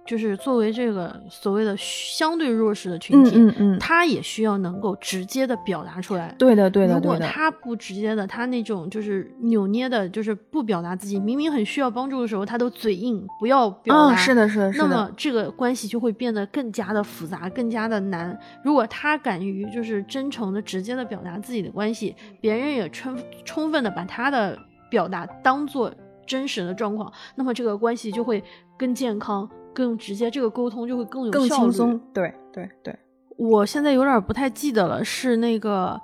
[0.08, 6.34] 就是作为这个所谓的相对弱势的群嗯体，嗯嗯，他也需要能够直接的表达出来。
[6.38, 14.14] 对的对的如果，他不直接的，他那种就是扭捏的，就是不表达自己，明明很需要帮助的时候，他都嘴硬，不要表达。
[14.14, 18.34] 嗯，是的是的是那，么这个关系就会变得更加的复杂，更加的难。
[18.64, 25.92] 如果他敢于就是真诚的、直接的表达自己的关系，别人也充充分的把他的表达当做
[26.26, 28.42] 真实的状况，那么这个关系就会
[28.78, 29.48] 更健康、
[29.78, 32.00] 更直接，这个沟通就会更有更效率轻松。
[32.12, 32.98] 对对对，
[33.36, 36.00] 我现在有点不太记得了，是那个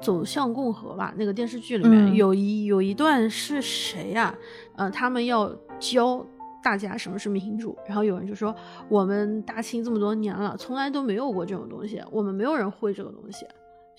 [0.02, 1.12] 《走向共和》吧？
[1.18, 4.34] 那个电视剧里面、嗯有一有一段是谁呀、
[4.76, 6.24] 呃，他们要教
[6.62, 8.54] 大家什么是民主，然后有人就说
[8.88, 13.44] 我们大清这么多年了，从来都没有过这种东西，我们没有人会这个东西，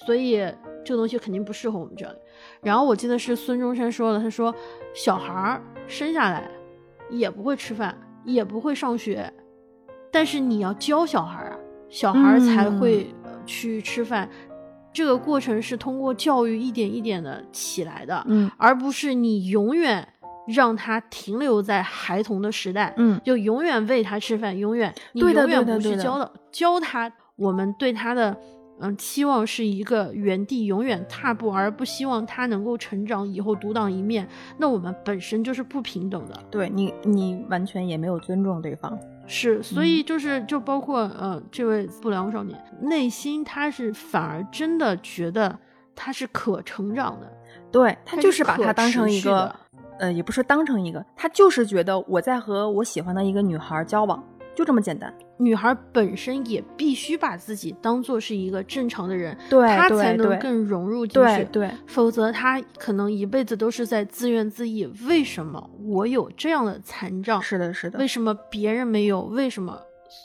[0.04, 0.38] 所以
[0.84, 2.18] 这个东西肯定不适合我们这里。
[2.64, 4.52] 然后我记得是孙中山说的，他说
[4.96, 6.50] 小孩儿生下来
[7.12, 7.96] 也不会吃饭，
[8.26, 9.32] 也不会上学，
[10.12, 11.58] 但是你要教小孩啊，
[11.90, 14.30] 小孩才会、呃去吃饭。
[14.94, 20.08] 这个过程是通过教育一点一点的起来的，嗯而不是你永远
[20.48, 28.38] 让他停留在孩童的时代，嗯就永远喂他吃饭，永远你永远不去教的教他，我们对他的
[28.82, 34.28] 嗯期望是一个原地永远踏步，而不希望他能够成长，以后独当一面，
[34.58, 36.38] 那我们本身就是不平等的。
[36.50, 39.00] 对你，你完全也没有尊重对方。
[39.28, 45.58] 是，所以就是就包括呃这位不良少年，内心他是反而真的觉得
[45.96, 47.32] 他是可成长的，
[47.72, 49.56] 对他就是是把可它当成一个，
[50.00, 54.22] 呃，也不是当成一个，他就是觉得我在和我喜欢的一个女孩交往，
[54.56, 55.14] 就这么简单。
[55.42, 61.44] 女孩本身也必须把自己当做是一个正常的人，对她才能更融入进去。
[61.46, 64.88] 对对，否则她可能一辈子都是在自怨自艾。
[65.08, 67.42] 为什么我有这样的残障？
[67.42, 68.08] 是的，是的为。
[68.12, 69.22] 什么别人没有？
[69.22, 69.82] 为什么？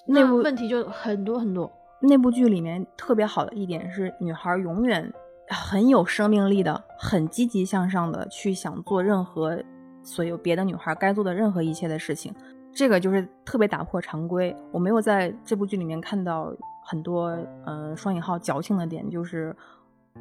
[0.08, 1.70] 那问题就很多很多。
[2.00, 5.08] 那部剧里面特别好的一点是，女孩永远
[5.48, 9.62] 很有生命力的，很积极向上的去想做任何
[10.02, 12.34] 所有别的女孩该做的任何一切的事情。
[12.76, 14.54] 这个就是特别打破常规。
[14.70, 16.54] 我没有在这部剧里面看到
[16.84, 17.28] 很多
[17.64, 19.56] 呃双引号矫情的点，就是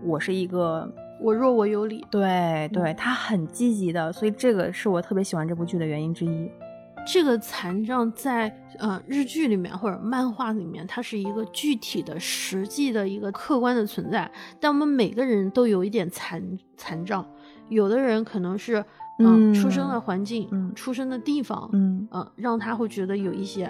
[0.01, 0.89] 我是一个
[1.21, 2.05] 我弱我有理。
[2.09, 6.49] 对对，嗯他很积极的，所以这个是我特别喜欢这部剧的原因之一。
[7.05, 8.49] 这个残障在
[8.79, 14.31] 呃日剧里面或者漫画里面，它是一个具体的、实际的一个客观的存在。
[14.59, 17.23] 但我们每个人都有一点残残障，
[17.67, 18.83] 有的人可能是
[19.19, 23.67] 嗯嗯出生的环境、嗯出生的地方，嗯啊，让他会觉得有一些；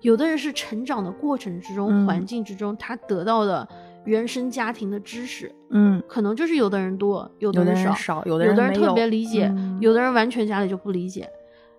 [0.00, 3.66] 有的人是成长的过程之中、嗯环境之中，他得到的
[4.04, 7.84] 原生家庭的知识，嗯，可能就是有的人多，有有的人少。
[7.84, 11.28] 人少，有的有的人特别理解，嗯有的人完全家里就不理解。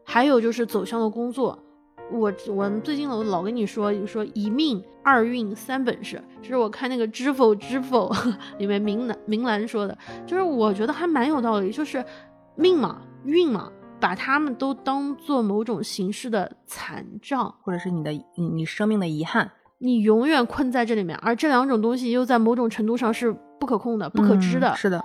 [0.03, 1.57] 还有就是走向的工作，
[2.11, 8.09] 我我最近我老跟你说，就说一命二运三本事，就是我看那个《知否知否》
[8.57, 12.03] 里面明兰明兰说的，就是我觉得还蛮有道理，就是
[12.55, 25.03] 命嘛运嘛，把他们都当做某种形式的残障，或者是你的你你生命的遗憾，你永远困在这里面，而这两种东西又在某种程度上是不可控的、不可知的，嗯是的，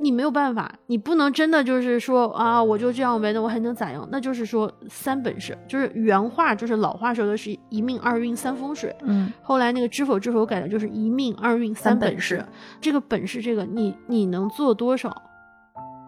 [0.00, 4.06] 你没有办法，你不能真的就是说啊，我就这样呗，那我还能咋样？
[4.10, 8.94] 那就是说三本事，就是原话，就是老话说的是一命二运三风水。
[9.02, 12.20] 嗯后来那个知否知否改的就是一命二运三本本。
[12.20, 12.44] 事
[12.80, 15.30] 这个本事，这个你你能做多少？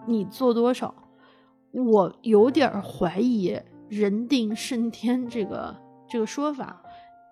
[0.06, 0.94] 你做多少？
[1.72, 3.58] 我有点儿怀疑
[3.90, 5.74] “人定胜天”这个
[6.08, 6.80] 这个说法。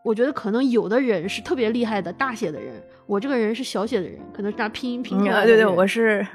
[0.04, 6.26] 我觉得可能有的人是特别厉害的大写的人，我这个人是小写的人，可能是拿拼音拼出来的嗯对对，我是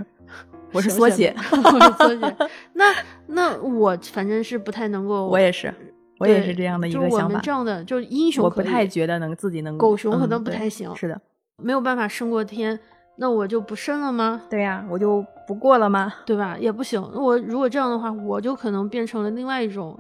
[0.72, 2.36] 我是缩写，我是缩写。
[2.72, 2.96] 那
[3.28, 5.74] 那我反正是不太能够，我也是，
[6.20, 7.28] 我也是这样的一个想法。
[7.28, 11.20] 们这样的，就是英雄我不太觉得能自己能狗熊可能不太行是的，
[11.62, 12.80] 没有办法胜过天，
[13.18, 14.44] 那我就不胜了吗？
[14.50, 16.14] 对呀，我就不过了吗？
[16.26, 16.58] 对吧？
[16.60, 17.02] 也不行。
[17.14, 19.98] 我如果这样的话，我就可能变成了另外一种，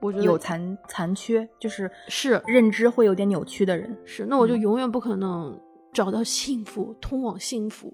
[0.00, 3.94] 我觉得有残残缺，就是是认知会有点扭曲的人。
[4.04, 5.58] 是，那我就嗯永远不可能
[5.92, 7.92] 找到幸福，通往幸福。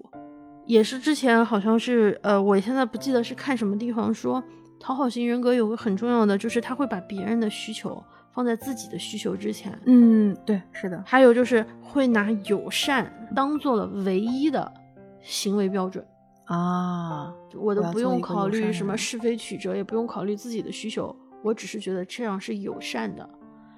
[0.67, 4.41] 也是之前好像是呃，我现在不记得是看什么地方说，
[4.79, 9.77] 讨好型人格有个很重要的，就是他会把别人的需求放在自己的需求之前。
[9.85, 14.71] 嗯，对，是的，还有就是会拿友善当做了唯一的
[15.19, 16.05] 行为标准，
[16.51, 23.29] 啊，我都不用考虑什么是非曲折，也不用考虑自己的需求，我只是觉得这样是友善的。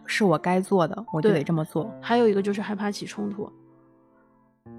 [0.05, 1.93] 是我该做的，我就得这么做。
[2.01, 3.47] 还有一个就是害怕起冲突，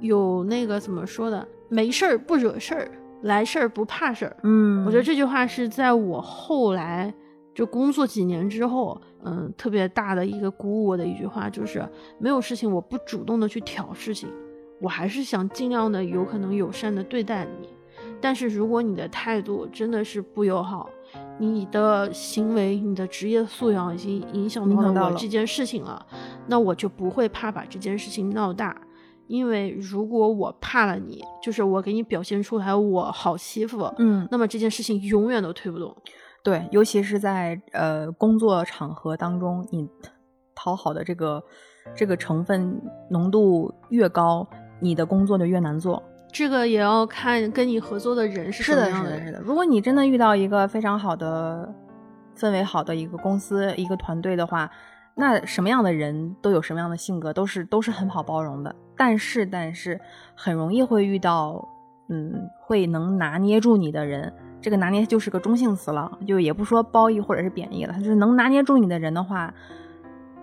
[0.00, 2.90] 有那个怎么说的，没事儿不惹事儿，
[3.22, 4.36] 来事儿不怕事儿。
[4.42, 7.14] 嗯，我觉得这句话是在我后来
[7.54, 11.88] 就工作几年之后，嗯，特别大的一个鼓舞我的一句话，就是
[12.18, 14.28] 没有事情我不主动的去挑事情，
[14.80, 17.68] 我还是想尽量的有可能友善的对待你。
[18.24, 20.88] 但是如果你的态度真的是不友好，
[21.38, 26.06] 你的行为、你的职业素养已经影响到了我这件事情了，
[26.46, 28.80] 那我就不会怕把这件事情闹大。
[29.26, 35.94] 因为如果我怕了你，就是我给你表现出来我好欺负，嗯，那么这件事情永远都推不动。
[36.42, 39.86] 对，尤其是在呃工作场合当中，你
[40.54, 41.42] 讨好的这个
[41.94, 44.48] 这个成分浓度越高，
[44.80, 46.02] 你的工作就越难做。
[46.34, 49.26] 这个也要看跟你合作的人是什是的，是的，么样人。
[49.26, 49.40] 是的。
[49.40, 51.72] 如果你真的遇到一个非常好的
[52.36, 54.68] 氛围好的一个公司、一个团队的话，
[55.14, 58.74] 那什么样的人都有什么样的性格，都是都是很好包容的。
[58.96, 60.00] 但是，但是
[60.34, 61.68] 很容易会遇到，
[62.08, 64.32] 嗯，会能拿捏住你的人。
[64.60, 69.54] 这个拿捏就是个中性词了，就也不说褒义或者是贬义了，就是能拿捏住你的人的话，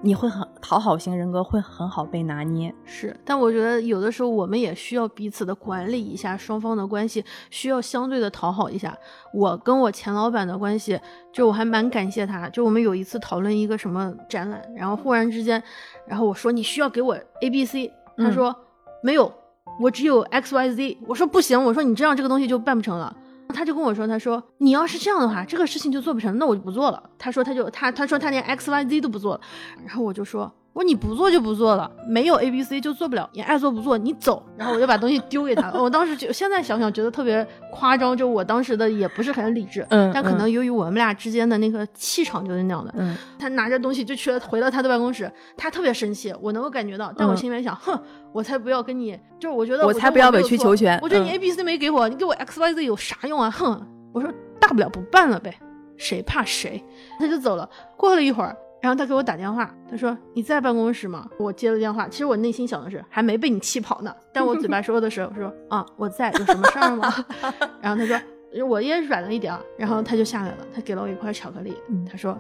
[0.04, 2.74] 你会很讨好型人格会很好被拿捏。
[2.86, 8.98] 是，但我觉得有的时候我们也需要彼此的管理一下双方的关系，需要相对的讨好一下。
[9.34, 11.00] 我跟我前老板的关系，
[11.32, 12.50] 就我还蛮感谢他。
[12.50, 15.62] 就我们有一次讨论一个什么展览，然后忽然之间，
[16.08, 18.56] 然后我说你需要给我 A B C，他说、
[19.04, 19.32] 没有，
[19.80, 20.98] 我只有 X Y Z。
[21.08, 23.16] 我说不行，我说你这样这个东西就办不成了。
[23.52, 27.10] 他就跟我说，他说你要是这样的话，这个事情就做不成，那我就不做了。
[27.18, 29.42] 他说他就他他说他连 X Y Z 都不做了，
[29.86, 30.52] 然后我就说。
[30.74, 34.42] 我说你不做就不做了，没有 A B C 就做不了，你爱做不做，你走。
[34.58, 35.84] 然后我就把东西丢给他了。
[35.84, 42.94] 我当时就现在想想觉得特别夸张，就我当时的也不是很理智，嗯但可能由于我们俩之间的那个气场就是那样的。
[42.98, 48.02] 嗯，他拿着东西就去了，回了他的办公室，他特别生气，我能够感觉到，但我嗯心里面想，哼，
[48.32, 53.52] 我才不要跟你，就是我觉得我觉才不要委曲求全我觉得你嗯 A B C 没给我，你给我 X Y Z 有啥用啊？
[53.52, 55.54] 哼，我说大不了不办了呗，
[55.98, 56.82] 谁怕谁？
[57.20, 57.70] 他就走了。
[57.98, 61.28] 过了一会儿，然后他给我打电话，他说你在办公室吗？
[61.38, 67.14] 我接了电话，其实我内心想的是还没被你气跑呢，但我嘴巴说的时候说啊我在，有什么事儿吗？
[67.82, 68.20] 然后他说
[68.66, 72.38] 我也软了一点儿，然后他就下来了，他给了我一块巧克力，嗯他说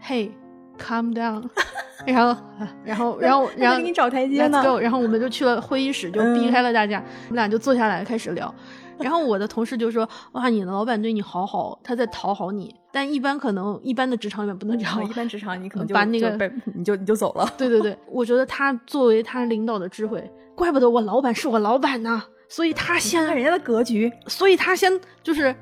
[0.00, 0.30] 嘿。
[0.76, 1.40] Calm down，
[2.04, 2.42] 然后，
[2.84, 4.60] 然后，然后， 然后给你找台阶 Let's 呢。
[4.64, 8.52] go，然后我们就去了会议室，就避开了大家，我们俩就坐下来开始聊。
[8.98, 12.74] 然后我的同事就说：“哇，你的老板对你好好，他在讨好你。
[12.94, 15.04] 但一般可能一般的职场里面不能这样。
[15.04, 17.52] 一般职场你可能就把那个你就你就走了。
[17.58, 22.22] 对对对，我觉得他作为他领导的智慧，怪不得我老板是我老板呢。
[22.48, 24.92] 所以他先，看人家的格局，所以他先
[25.24, 25.52] 就是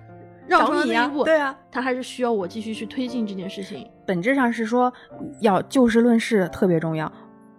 [0.46, 1.24] 让出找你呀了那一步。
[1.24, 3.88] 对啊，他还是需要我继续去推进这件事情。
[4.04, 4.92] 本质上是说
[5.40, 7.10] 要就事论事特别重要，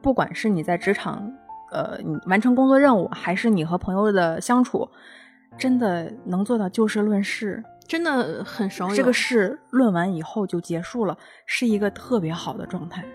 [0.04, 1.28] 不管是你在职场，
[1.72, 4.88] 呃，你完成工作任务，还是你和朋友的相处，
[5.58, 7.64] 真的能做到就事论事，
[7.94, 11.16] 真的很少有这个事论完以后就结束了，
[11.46, 13.06] 是一个特别好的状态。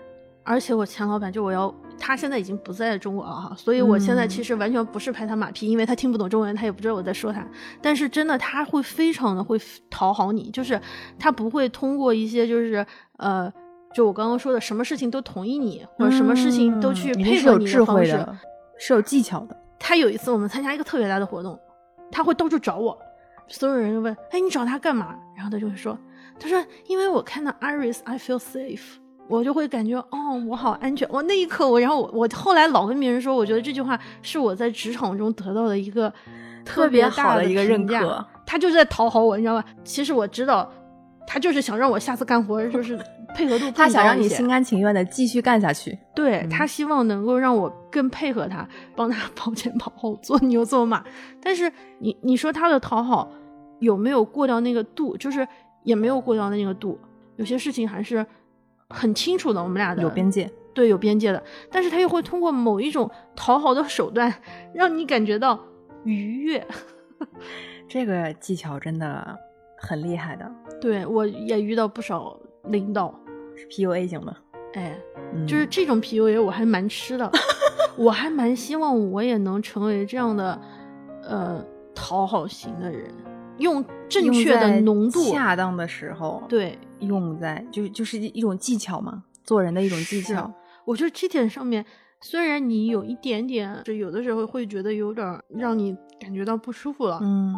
[0.45, 1.69] 而且我前老板就我要，
[1.99, 7.45] 他现在已经不在中国了哈，所以我现在嗯其实完全不是拍他马屁，因为他听不懂中文，他也不知道我在说他。
[7.81, 9.59] 但是真的他会非常的会
[9.89, 10.79] 讨好你，就是
[11.19, 12.85] 他不会通过一些就是
[13.17, 13.51] 呃，
[13.93, 18.13] 就我刚刚说的什么事情都同意你，或者什么事情都去嗯配合你是有智方式。
[18.13, 18.37] 慧的，
[18.77, 19.57] 是有技巧的。
[19.77, 21.59] 他有一次我们参加一个特别大的活动，
[22.09, 22.97] 他会到处找我，
[23.49, 25.97] 所有人就问：“哎，你找他干嘛？”然后他就会说
[26.39, 28.81] ：“他说因为我看到 Iris，I feel safe。”
[29.29, 31.07] 我就会感觉哦，我好安全。
[31.11, 36.11] 我那一刻，我然后我我后来老跟别人说，我觉得这句话是我在职场中得到的一个
[36.65, 38.25] 特别别好的的一个认价可。
[38.43, 39.63] 他就是在讨好我，你知道吧？
[39.83, 40.67] 其实我知道，
[41.27, 42.99] 他就是想让我下次干活就是
[43.35, 45.95] 配合度更他想让你心甘情愿的继续干下去。
[46.15, 51.03] 对、嗯他希望能够让我更配合他，帮他跑前跑后，做牛做马。
[51.39, 53.31] 但是你你说他的讨好
[53.79, 55.17] 有没有过掉那个度？
[55.17, 55.47] 就是
[55.83, 56.99] 也没有过掉那个度，
[57.37, 58.25] 有些事情还是
[58.89, 61.43] 很清楚的，我们俩的有边界，对有边界的。
[61.71, 64.33] 但是他又会通过某一种讨好的手段，
[64.73, 65.59] 让你感觉到
[66.03, 66.65] 愉悦。
[67.87, 69.37] 这个技巧真的
[69.77, 70.49] 很厉害的，
[70.79, 73.13] 对我也遇到不少领导，
[73.55, 74.35] 是 PUA 型的。
[74.73, 74.95] 哎，
[75.33, 77.29] 嗯就是这种 PUA 我还蛮吃的，
[77.97, 80.61] 我还蛮希望我也能成为这样的，
[81.23, 81.65] 呃，
[81.95, 83.11] 讨好型的人，
[83.59, 90.51] 用正确的浓度，恰当的时候，，对，用在就就是一种技巧嘛，做人的一种技巧。
[90.85, 91.85] 我觉得这点上面，
[92.21, 97.53] 虽然你有一点点，就有的时候会觉得有点儿让你感觉到不舒服了，嗯，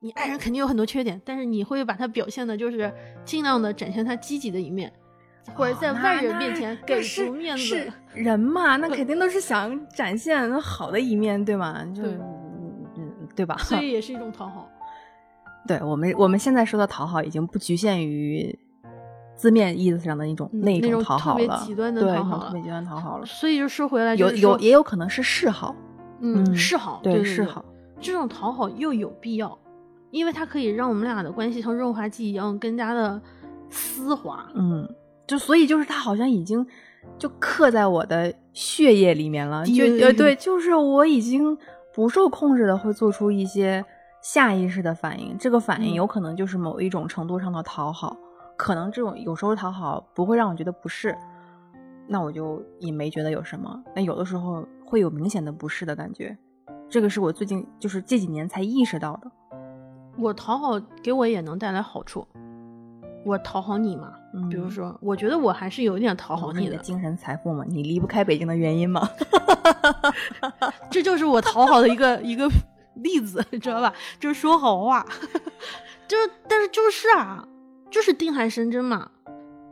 [0.00, 2.92] 你爱人肯定有很多缺点，但是你会把他表现的，就是
[3.24, 4.92] 尽量的展现他积极的一面，
[5.54, 7.92] 或者在外人面前给足面子是。
[8.14, 11.84] 人嘛，那肯定都是想展现好的一面，对吗？
[11.94, 12.12] 就对
[12.96, 13.56] 嗯，对吧？
[13.58, 14.68] 所以也是一种讨好。
[15.66, 18.58] 对我们我们现在说的讨好，已经不局限于
[19.36, 23.26] 字面意思上的那种、嗯那那种种讨好了，特别极端的对讨好了特别极端讨好了。
[23.26, 25.74] 所以就说回来，有就是说有也有可能是示好，
[26.20, 27.64] 嗯，嗯示好，对对示好。
[28.00, 29.56] 这种讨好又有必要，
[30.10, 33.20] 因为它可以让我们俩的关系像润滑剂一样更加的
[33.70, 34.48] 丝滑。
[34.54, 34.88] 嗯，
[35.26, 36.66] 就所以就是他好像已经
[37.16, 41.56] 就刻在我的血液里面了，就呃对，就是我已经
[41.94, 43.84] 不受控制的会做出一些
[44.22, 48.16] 下意识的反应，这个反应嗯有可能就是某一种程度上的讨好，
[48.56, 51.16] 可能这种有时候讨好不会让我觉得不适，
[52.06, 56.38] 那我就也没觉得有什么，那有的时候会有明显的不适的感觉，
[56.88, 59.30] 这个是我最近就是这几年才意识到的。
[60.16, 62.24] 我讨好给我也能带来好处，
[63.24, 69.08] 我讨好你嘛，嗯比如说，我觉得我还是有一点讨好你的，你的精神财富嘛，你离不开北京的原因嘛。
[70.90, 72.46] 这就是我讨好的一个一个
[73.02, 73.92] 例子，你 知道吧？
[74.18, 75.04] 就是说好话，
[76.08, 77.44] 就是但是就是啊，
[77.90, 79.08] 就是定海神针嘛。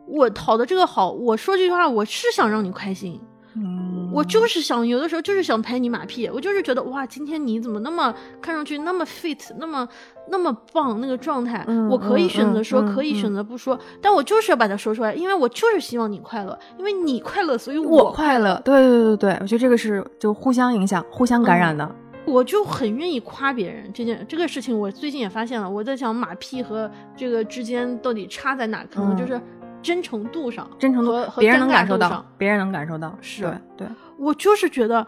[0.07, 3.20] 我讨的这个好，我说这句话我是想让你开心，
[3.55, 8.12] 嗯，我就是想有的时候就是想拍你马屁，我就是觉得哇，今天你怎么那么
[8.43, 9.87] 看上去那么 fit，那么
[10.28, 21.89] 那么棒那个状态，嗯我可以选择说，可以嗯选择不说，但我就是要把它说出来，因为我就是希望你快乐，因为你快乐，所以我快快乐，对对对对，我觉得这个是就互相影响、互相感染的。
[22.31, 29.41] 我就很愿意夸别人这件这个事情，我最近也发现了，我在想马屁和这个之间到底差在哪，可能嗯就是
[29.83, 33.89] 真诚度上，真诚度和，别人能感受到，别人能感受到，是对对。
[34.18, 35.07] 我就是觉得，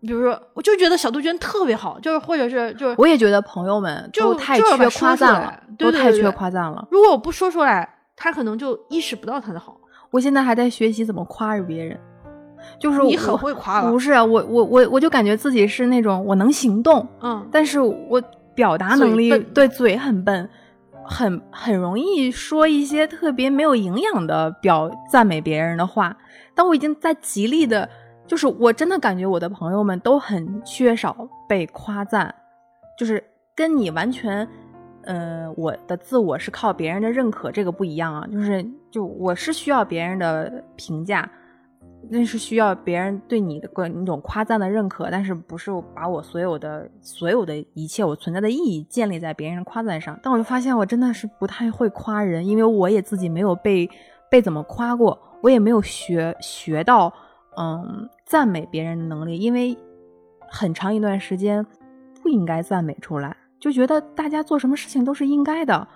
[0.00, 6.86] 比如说，我就觉得小杜鹃特别好，就是或者是就是，我也觉得朋友们就都太缺夸赞了，都太缺夸赞了。
[6.90, 9.80] 如果我不说出来，他可能就意识不到他的好。
[10.10, 11.98] 我现在还在学习怎么夸着别人，
[12.78, 18.22] 就是你很会夸了不，是啊我我我我就感觉自己是那种我能行动，嗯，但是我
[18.54, 20.48] 表达能力嘴对嘴很笨，
[21.04, 26.16] 很很容易说一些特别没有营养的表赞美别人的话。
[26.54, 27.88] 但我已经在极力的，
[28.26, 31.16] 就是我真的感觉我的朋友们都很缺少
[31.48, 32.34] 被夸赞，
[32.98, 33.22] 就是
[33.54, 34.46] 跟你完全。
[35.04, 38.24] 呃，我的自我是靠别人的认可，这个不一样啊。
[38.30, 41.28] 就是，就我是需要别人的评价，
[42.10, 50.18] 那是需要别人对你的个那种夸赞的认可，但是不是把我所有的所有的一切我存在的意义建立在别人的夸赞上。
[50.22, 53.88] 但我就发现我真的是不太会夸人，因为我也自己没有被
[54.30, 57.12] 被怎么夸过，我也没有学学到
[57.56, 59.76] 嗯赞美别人的能力，因为
[60.50, 61.64] 很长一段时间
[62.22, 65.88] 不应该赞美出来，就觉得大家做什么事情都是应该的。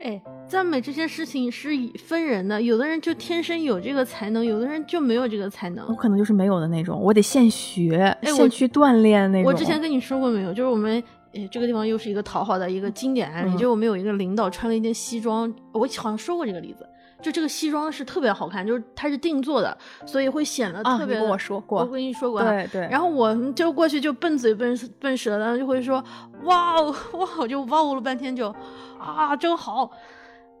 [0.00, 5.94] 哎，赞美这件事情是以分人的，有的人就天生有这个才能，有的人就没有这个才能我。
[5.94, 9.52] 可能就是没有的那种，我得现学，现去锻炼那种。
[9.52, 10.54] 我之前跟你说过没有？
[10.54, 11.02] 就是我们，
[11.34, 16.86] 哎，这个地方又是一个讨好的一个经典案例，嗯就是我们有一个领导穿了一件西装，我好像说过这个例子，
[17.20, 21.16] 就这个西装是特别好看，就是它是定做的，所以会显得啊，特别。
[21.16, 26.02] 你跟我说过，我跟你说过啊，对对，然后我就过去就笨嘴笨笨舌的，就会说
[26.44, 28.54] 哇哦哇哦，就哇哦了半天就
[28.98, 29.90] 啊真好。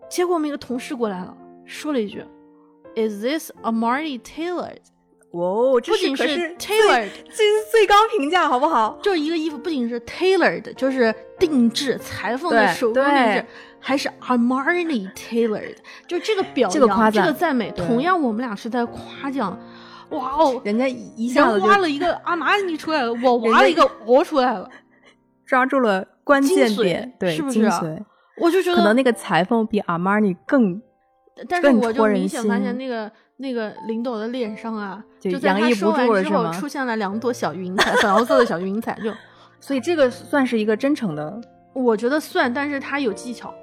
[0.08, 2.24] 结果我们一个同事过来了，说了一句
[2.96, 4.78] ：“Is this Armani tailored？”
[5.30, 6.24] 哦，这不仅是
[6.56, 8.98] tailored，这是最高评价，好不好？
[9.00, 13.46] 就是一个衣服，不仅是 tailored，就是定制裁缝的手工定制，
[13.80, 15.76] 还是 Armani tailored，
[16.06, 19.58] 就这个表扬、这个夸赞这个赞美，同样我们俩是在夸奖。
[20.10, 24.68] 哇哦，人家一下子挖了一个阿玛尼出来了，我挖了一个我出来了，
[25.46, 27.70] 抓住了关键点，对，是不是。
[28.38, 30.74] 我就觉得可能那个裁缝比阿玛尼更
[31.36, 39.12] 更但是我就明显发现那个那个领导的脸上啊，就就在他洋溢不说完之后住了是吗出现了两朵小云彩，粉红色的小云彩，就
[39.60, 41.40] 所以这个算是一个真诚的，
[41.72, 43.54] 我觉得算，但是他有技巧，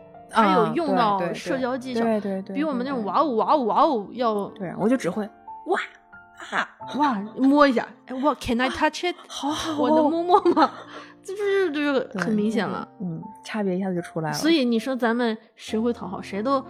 [0.42, 5.28] 他啊有用到社交技巧，对对对，比我们那种哇哦哇哦哇哦要对，我就只会
[5.68, 5.80] 哇
[6.52, 9.16] 啊， 哇摸一下，哎哇，Can I touch it？
[9.28, 10.72] 好好，我能摸摸吗？
[11.24, 14.36] 这就是就是很明显了。，嗯，差别一下子就出来了。
[14.36, 16.64] 所以你说咱们谁会讨好谁都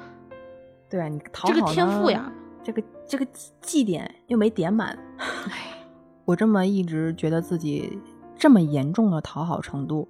[0.89, 2.31] 对啊，你讨好这个天赋呀，
[2.63, 5.85] 这个这个绩绩点又没点满，哎，
[6.25, 7.99] 我这么一直觉得自己
[8.35, 10.09] 这么严重的讨好程度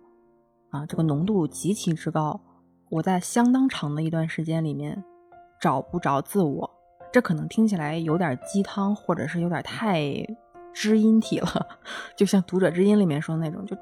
[0.70, 2.40] 啊，这个浓度极其之高，
[2.90, 5.04] 我在相当长的一段时间里面
[5.60, 6.70] 找不着自我。
[7.12, 10.04] 这可能听起来有点鸡汤，或者是有点太
[10.74, 11.68] 知音体了，
[12.16, 13.76] 就像《读者知音》里面说的那种，就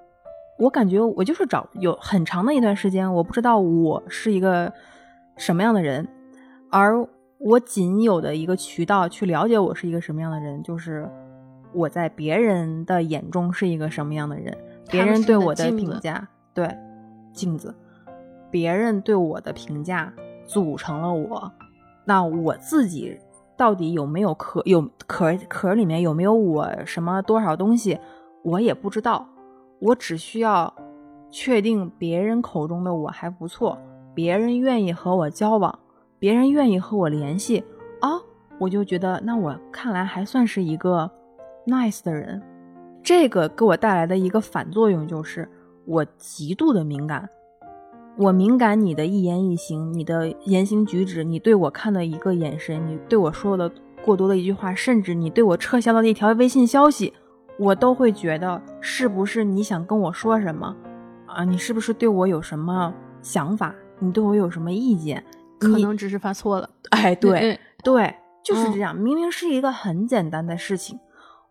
[0.57, 4.71] 我感觉我就是找有很长的一段时间，我不知道我是一个
[5.37, 6.07] 什么样的人，
[6.71, 7.05] 而
[7.39, 11.09] 我仅有的一个渠道去了解我是一个什么样的人，就是
[11.73, 14.55] 我在别人的眼中是一个什么样的人，
[14.89, 16.73] 别人对我的评价，对
[17.33, 17.75] 镜子，
[18.51, 20.13] 别人对我的评价
[20.45, 21.51] 组成了我，
[22.05, 23.17] 那我自己
[23.57, 27.99] 到底有没有壳有壳壳里面有没有我什么多少东西，
[28.43, 29.27] 我也不知道，
[29.79, 30.73] 我只需要
[31.31, 33.77] 确定别人口中的我还不错，
[34.13, 35.79] 别人愿意和我交往，
[36.19, 37.63] 别人愿意和我联系
[37.99, 38.21] 啊，
[38.59, 41.09] 我就觉得那我看来还算是一个
[41.65, 42.41] nice 的人。
[43.03, 45.47] 这个给我带来的一个反作用就是，
[45.85, 47.29] 我极度的敏感，
[48.17, 53.69] 我敏感你的一言一行，你的言行举止，你对我看的一个眼神，你对我说的
[54.03, 57.13] 过多的一句话，甚至你对我撤销的那条微信消息，
[57.59, 60.73] 我都会觉得是不是你想跟我说什么
[61.25, 61.43] 啊？
[61.43, 63.75] 你是不是对我有什么想法？
[63.99, 65.21] 你对我有什么意见？
[65.59, 66.69] 可能只是发错了。
[66.91, 68.95] 哎，对、嗯对，就是嗯这样。
[68.95, 70.97] 明明是一个很简单的事情，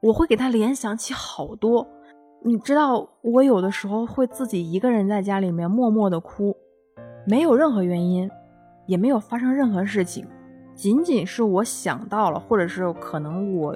[0.00, 1.86] 我会给他联想起好多。
[2.46, 6.54] 你知道，我有的时候会自己一个人在家里面默默的哭，
[7.26, 8.30] 没有任何原因，
[8.84, 10.26] 也没有发生任何事情，
[10.74, 13.74] 仅仅是我想到了，或者是可能我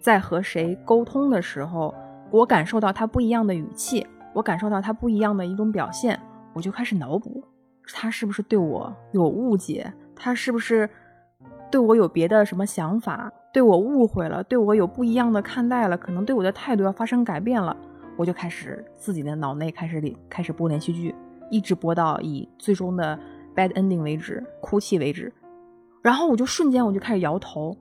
[0.00, 1.94] 在和谁沟通的时候，
[2.32, 6.18] 我感受到他不一样的语气，我感受到他不一样的一种表现，
[6.54, 7.40] 我就开始脑补，
[7.94, 9.92] 他是不是对我有误解？
[10.16, 10.90] 他是不是
[11.70, 13.32] 对我有别的什么想法？
[13.52, 14.42] 对我误会了？
[14.42, 15.96] 对我有不一样的看待了？
[15.96, 17.76] 可能对我的态度要发生改变了？
[18.16, 21.14] 我就开始自己的脑内开始里开始播连续剧，
[21.50, 23.18] 一直播到以最终的
[23.54, 25.32] bad ending 为止，哭泣为止。
[26.02, 27.76] 然后我就瞬间我就开始摇头，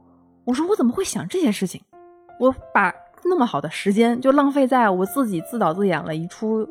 [0.46, 1.82] 我说我怎么会想这些事情？
[2.40, 6.68] 我把那么好的时间就浪费在我自己自导自演了一出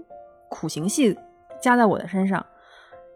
[0.48, 1.16] 苦情戏，
[1.60, 2.44] 加在我的身上。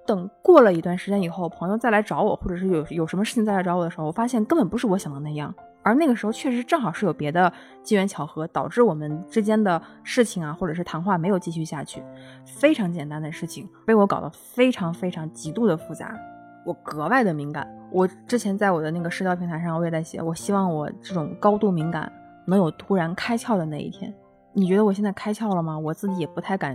[0.06, 5.54] 等过了一段时间以后，朋友再来找我，或者是有有什么事情再来找我的时候，我发现根本不是我想的那样。
[5.84, 12.02] 而那个时候确实正好是有别的机缘巧合，导致我们之间的事情啊，或者是谈话没有继续下去。
[12.44, 16.18] 非常简单的事情被我搞得非常非常极度的复杂，
[16.64, 17.68] 我格外的敏感。
[17.92, 22.10] 我之前在我的那个社交平台上，我也在写，我希望我这种高度敏感
[22.46, 24.12] 能有突然开窍的那一天。
[24.54, 25.78] 你觉得我现在开窍了吗？
[25.78, 26.74] 我自己也不太敢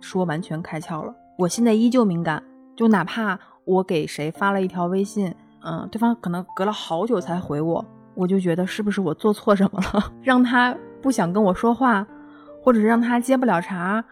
[0.00, 1.14] 说完全开窍了。
[1.38, 2.42] 我现在依旧敏感，
[2.76, 5.32] 就哪怕我给谁发了一条微信，
[5.62, 7.84] 嗯，对方可能隔了好久才回我。
[8.14, 12.06] 我就觉得是不是我做错什么了， 让他不想跟我说话，
[12.62, 14.04] 或者是让他接不了茬？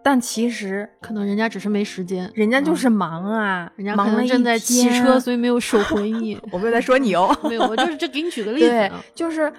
[0.00, 6.38] 但其实可能人家只是没时间，人家就是忙啊，人家可能正在骑车，所以没有手回你。
[6.50, 8.68] 我没有在说你哦， 没有，我就是这给你举个例子。
[8.68, 9.52] 对，就是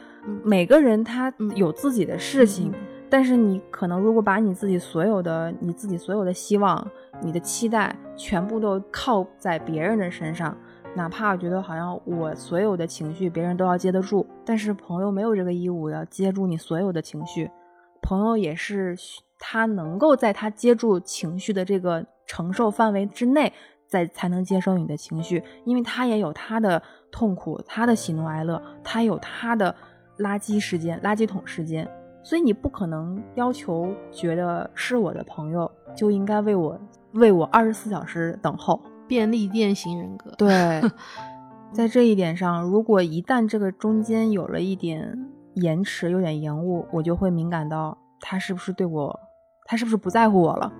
[0.43, 2.73] 每个人他有自己的事情，
[3.09, 6.87] 但是你可能如果把你自己所有的、你自己所有的希望、
[7.21, 10.57] 你的期待全部都靠在别人的身上。
[10.95, 17.49] 哪怕我觉得好像我所有的情绪别人都要接得住，但是朋友没有这个义务要接住你所有的情绪。
[18.01, 18.95] 朋友也是
[19.37, 23.53] 他能够在他接住情绪的这个承受范围之内，
[23.87, 26.81] 再才能接受你的情绪，因为他也有他的
[27.11, 29.73] 痛苦，他的喜怒哀乐，他有他的
[30.17, 31.89] 垃圾时间、垃圾桶时间，
[32.23, 36.79] 所以你不可能要求觉得是我的朋友就应该为我
[37.13, 38.81] 为我二十四小时等候。
[39.09, 40.81] 便利店型人格，对，
[41.73, 45.17] 在这一点上，如果一旦这个中间有了一点
[45.55, 49.19] 延迟，有点延误，我就会敏感到他是不是对我，
[49.65, 50.71] 他是不是不在乎我了，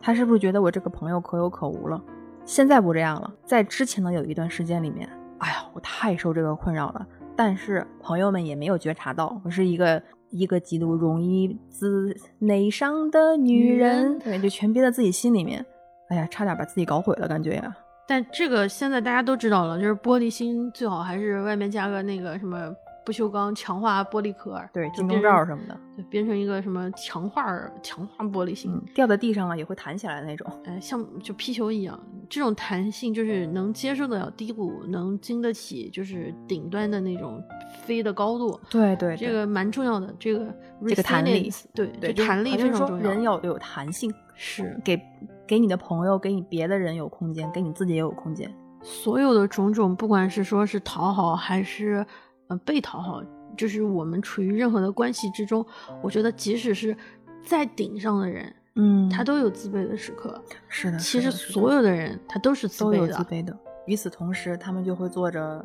[0.00, 2.02] 他是不是觉得我这个朋友可有可无了？
[2.46, 5.06] 现在不这样了，在之前的有一段时间里面，
[5.38, 7.06] 哎呀，我太受这个困扰了，
[7.36, 15.64] 但是朋友们也没有觉察到我是一个一个极度容易自内伤的女人，对，就全憋在自己心里面。
[16.08, 17.76] 哎呀，差点把自己搞毁了，感觉呀！
[18.06, 22.74] 但这个现在大家都知道了，就是玻璃心最好还是外面加个那个什么。
[23.06, 27.44] 不锈钢强化玻璃壳，对，金钟罩什么的，对，变成一个什么强化
[27.82, 32.00] 强化玻璃芯，掉在地上了也会弹起来的那种，哎，像就皮球一样，
[32.30, 37.44] 这种弹性就是能接受得了低谷，能经得起就是顶端的那种
[37.82, 40.46] 飞的高度，对对，这个蛮重要的，这个
[40.88, 45.00] 这个弹力，对对，弹力非常重要，人要有弹性，是给
[45.46, 52.04] 给你的朋友，给你别的人有空间，给你自己也有空间，所有的种种，不管是说是讨好还是
[52.48, 53.22] 呃被讨好。
[53.56, 55.64] 就是我们处于任何的关系之中，
[56.02, 56.96] 我觉得即使是
[57.44, 60.42] 在顶上的人，嗯，他都有自卑的时刻。
[60.66, 63.12] 是的，其实所有的人他都是自卑的。
[63.12, 63.56] 自卑的。
[63.86, 65.64] 与此同时，他们就会做着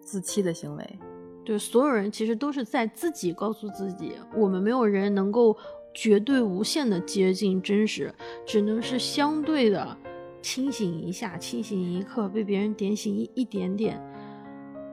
[0.00, 0.98] 自欺的行为。
[1.44, 5.56] 对，所有人其实都是在自己告诉自己，我们没有人能够
[5.94, 8.12] 绝对无限的接近真实，
[8.44, 9.96] 只能是相对的
[10.42, 14.02] 清醒一下，清醒一刻，被别人点醒一一点点。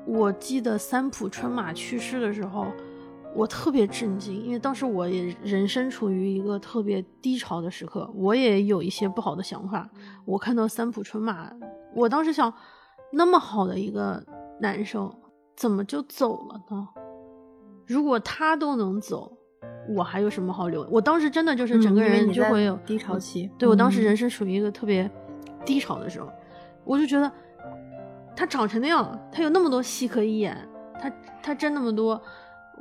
[0.05, 2.67] 我记得三浦春马去世的时候，
[3.35, 9.89] 我特别震惊，因为当时我也人生处于一个特别低潮的时刻，我也有一些不好的想法。
[10.25, 11.51] 我看到三浦春马，
[11.95, 12.53] 我当时想，
[13.11, 14.23] 那么好的一个
[14.59, 15.11] 男生，
[15.55, 16.87] 怎么就走了呢？
[17.85, 19.37] 如果他都能走，
[19.89, 20.87] 我还有什么好留？
[20.91, 23.49] 我当时真的就是整个人就会有低潮期。
[23.57, 25.09] 对我当时人生处于一个特别
[25.65, 26.27] 低潮的时候，
[26.83, 27.31] 我就觉得。
[28.33, 30.57] 他长成那样，他有那么多戏可以演，
[30.99, 31.11] 他
[31.43, 32.19] 他挣那么多，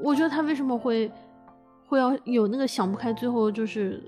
[0.01, 1.11] 我觉得他为什么会
[1.86, 4.01] 会要有那个想不开，最后就是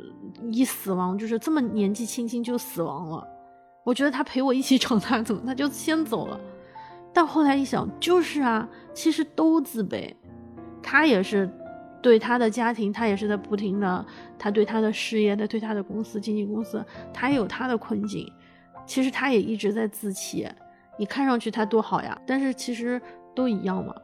[0.53, 3.27] 一死亡，就是这么年纪轻轻就死亡了。
[3.85, 6.41] 我觉得他陪我一起长大，怎么他就先走了？
[7.13, 10.15] 但后来一想，就是啊，其实都自卑，
[10.81, 11.51] 他也是
[12.03, 14.05] 对他的家庭，他也是在不停的，
[14.39, 16.85] 他对他的事业，他对他的公司经纪公司，
[17.15, 18.31] 他也有他的困境，
[18.85, 20.47] 其实他也一直在自欺。
[20.99, 23.01] 你看上去他多好呀，但是其实
[23.35, 23.95] 都一样嘛。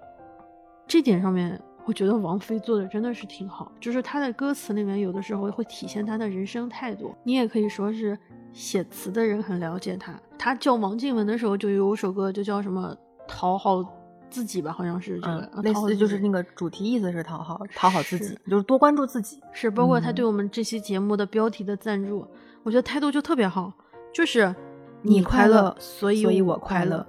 [0.87, 7.15] 这点上面，我觉得王菲做的真的是挺好，就是她的歌词里面有的时候会体现她的人生态度。
[7.25, 8.19] 你也可以说是
[8.53, 10.19] 写词的人很了解她。
[10.39, 12.97] 她叫王静文的时候，就有首歌就叫什么
[13.27, 13.85] 讨好
[14.31, 19.41] 自己吧，好像是这个，嗯，类似就是那个主题意思是讨好讨好自己，就是多关注自己。
[19.53, 22.27] 是，包括他对我们这期节目的标题的赞助，
[22.63, 23.73] 我觉得态度就特别好，
[24.13, 24.55] 就是
[25.03, 27.07] 你快乐，所以所以我快乐。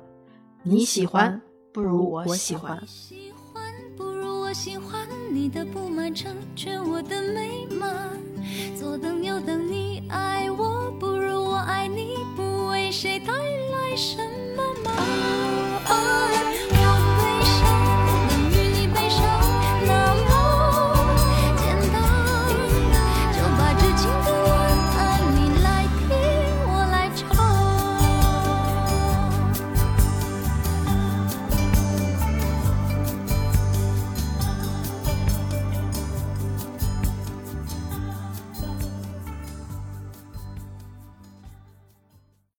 [0.64, 1.42] 你喜欢
[1.72, 2.82] 不如我喜欢。
[2.86, 8.10] 喜欢不如我喜欢你的不满，成全我的美满。
[8.76, 14.30] 左等右等，你爱我不如我爱你，不为谁带来什么。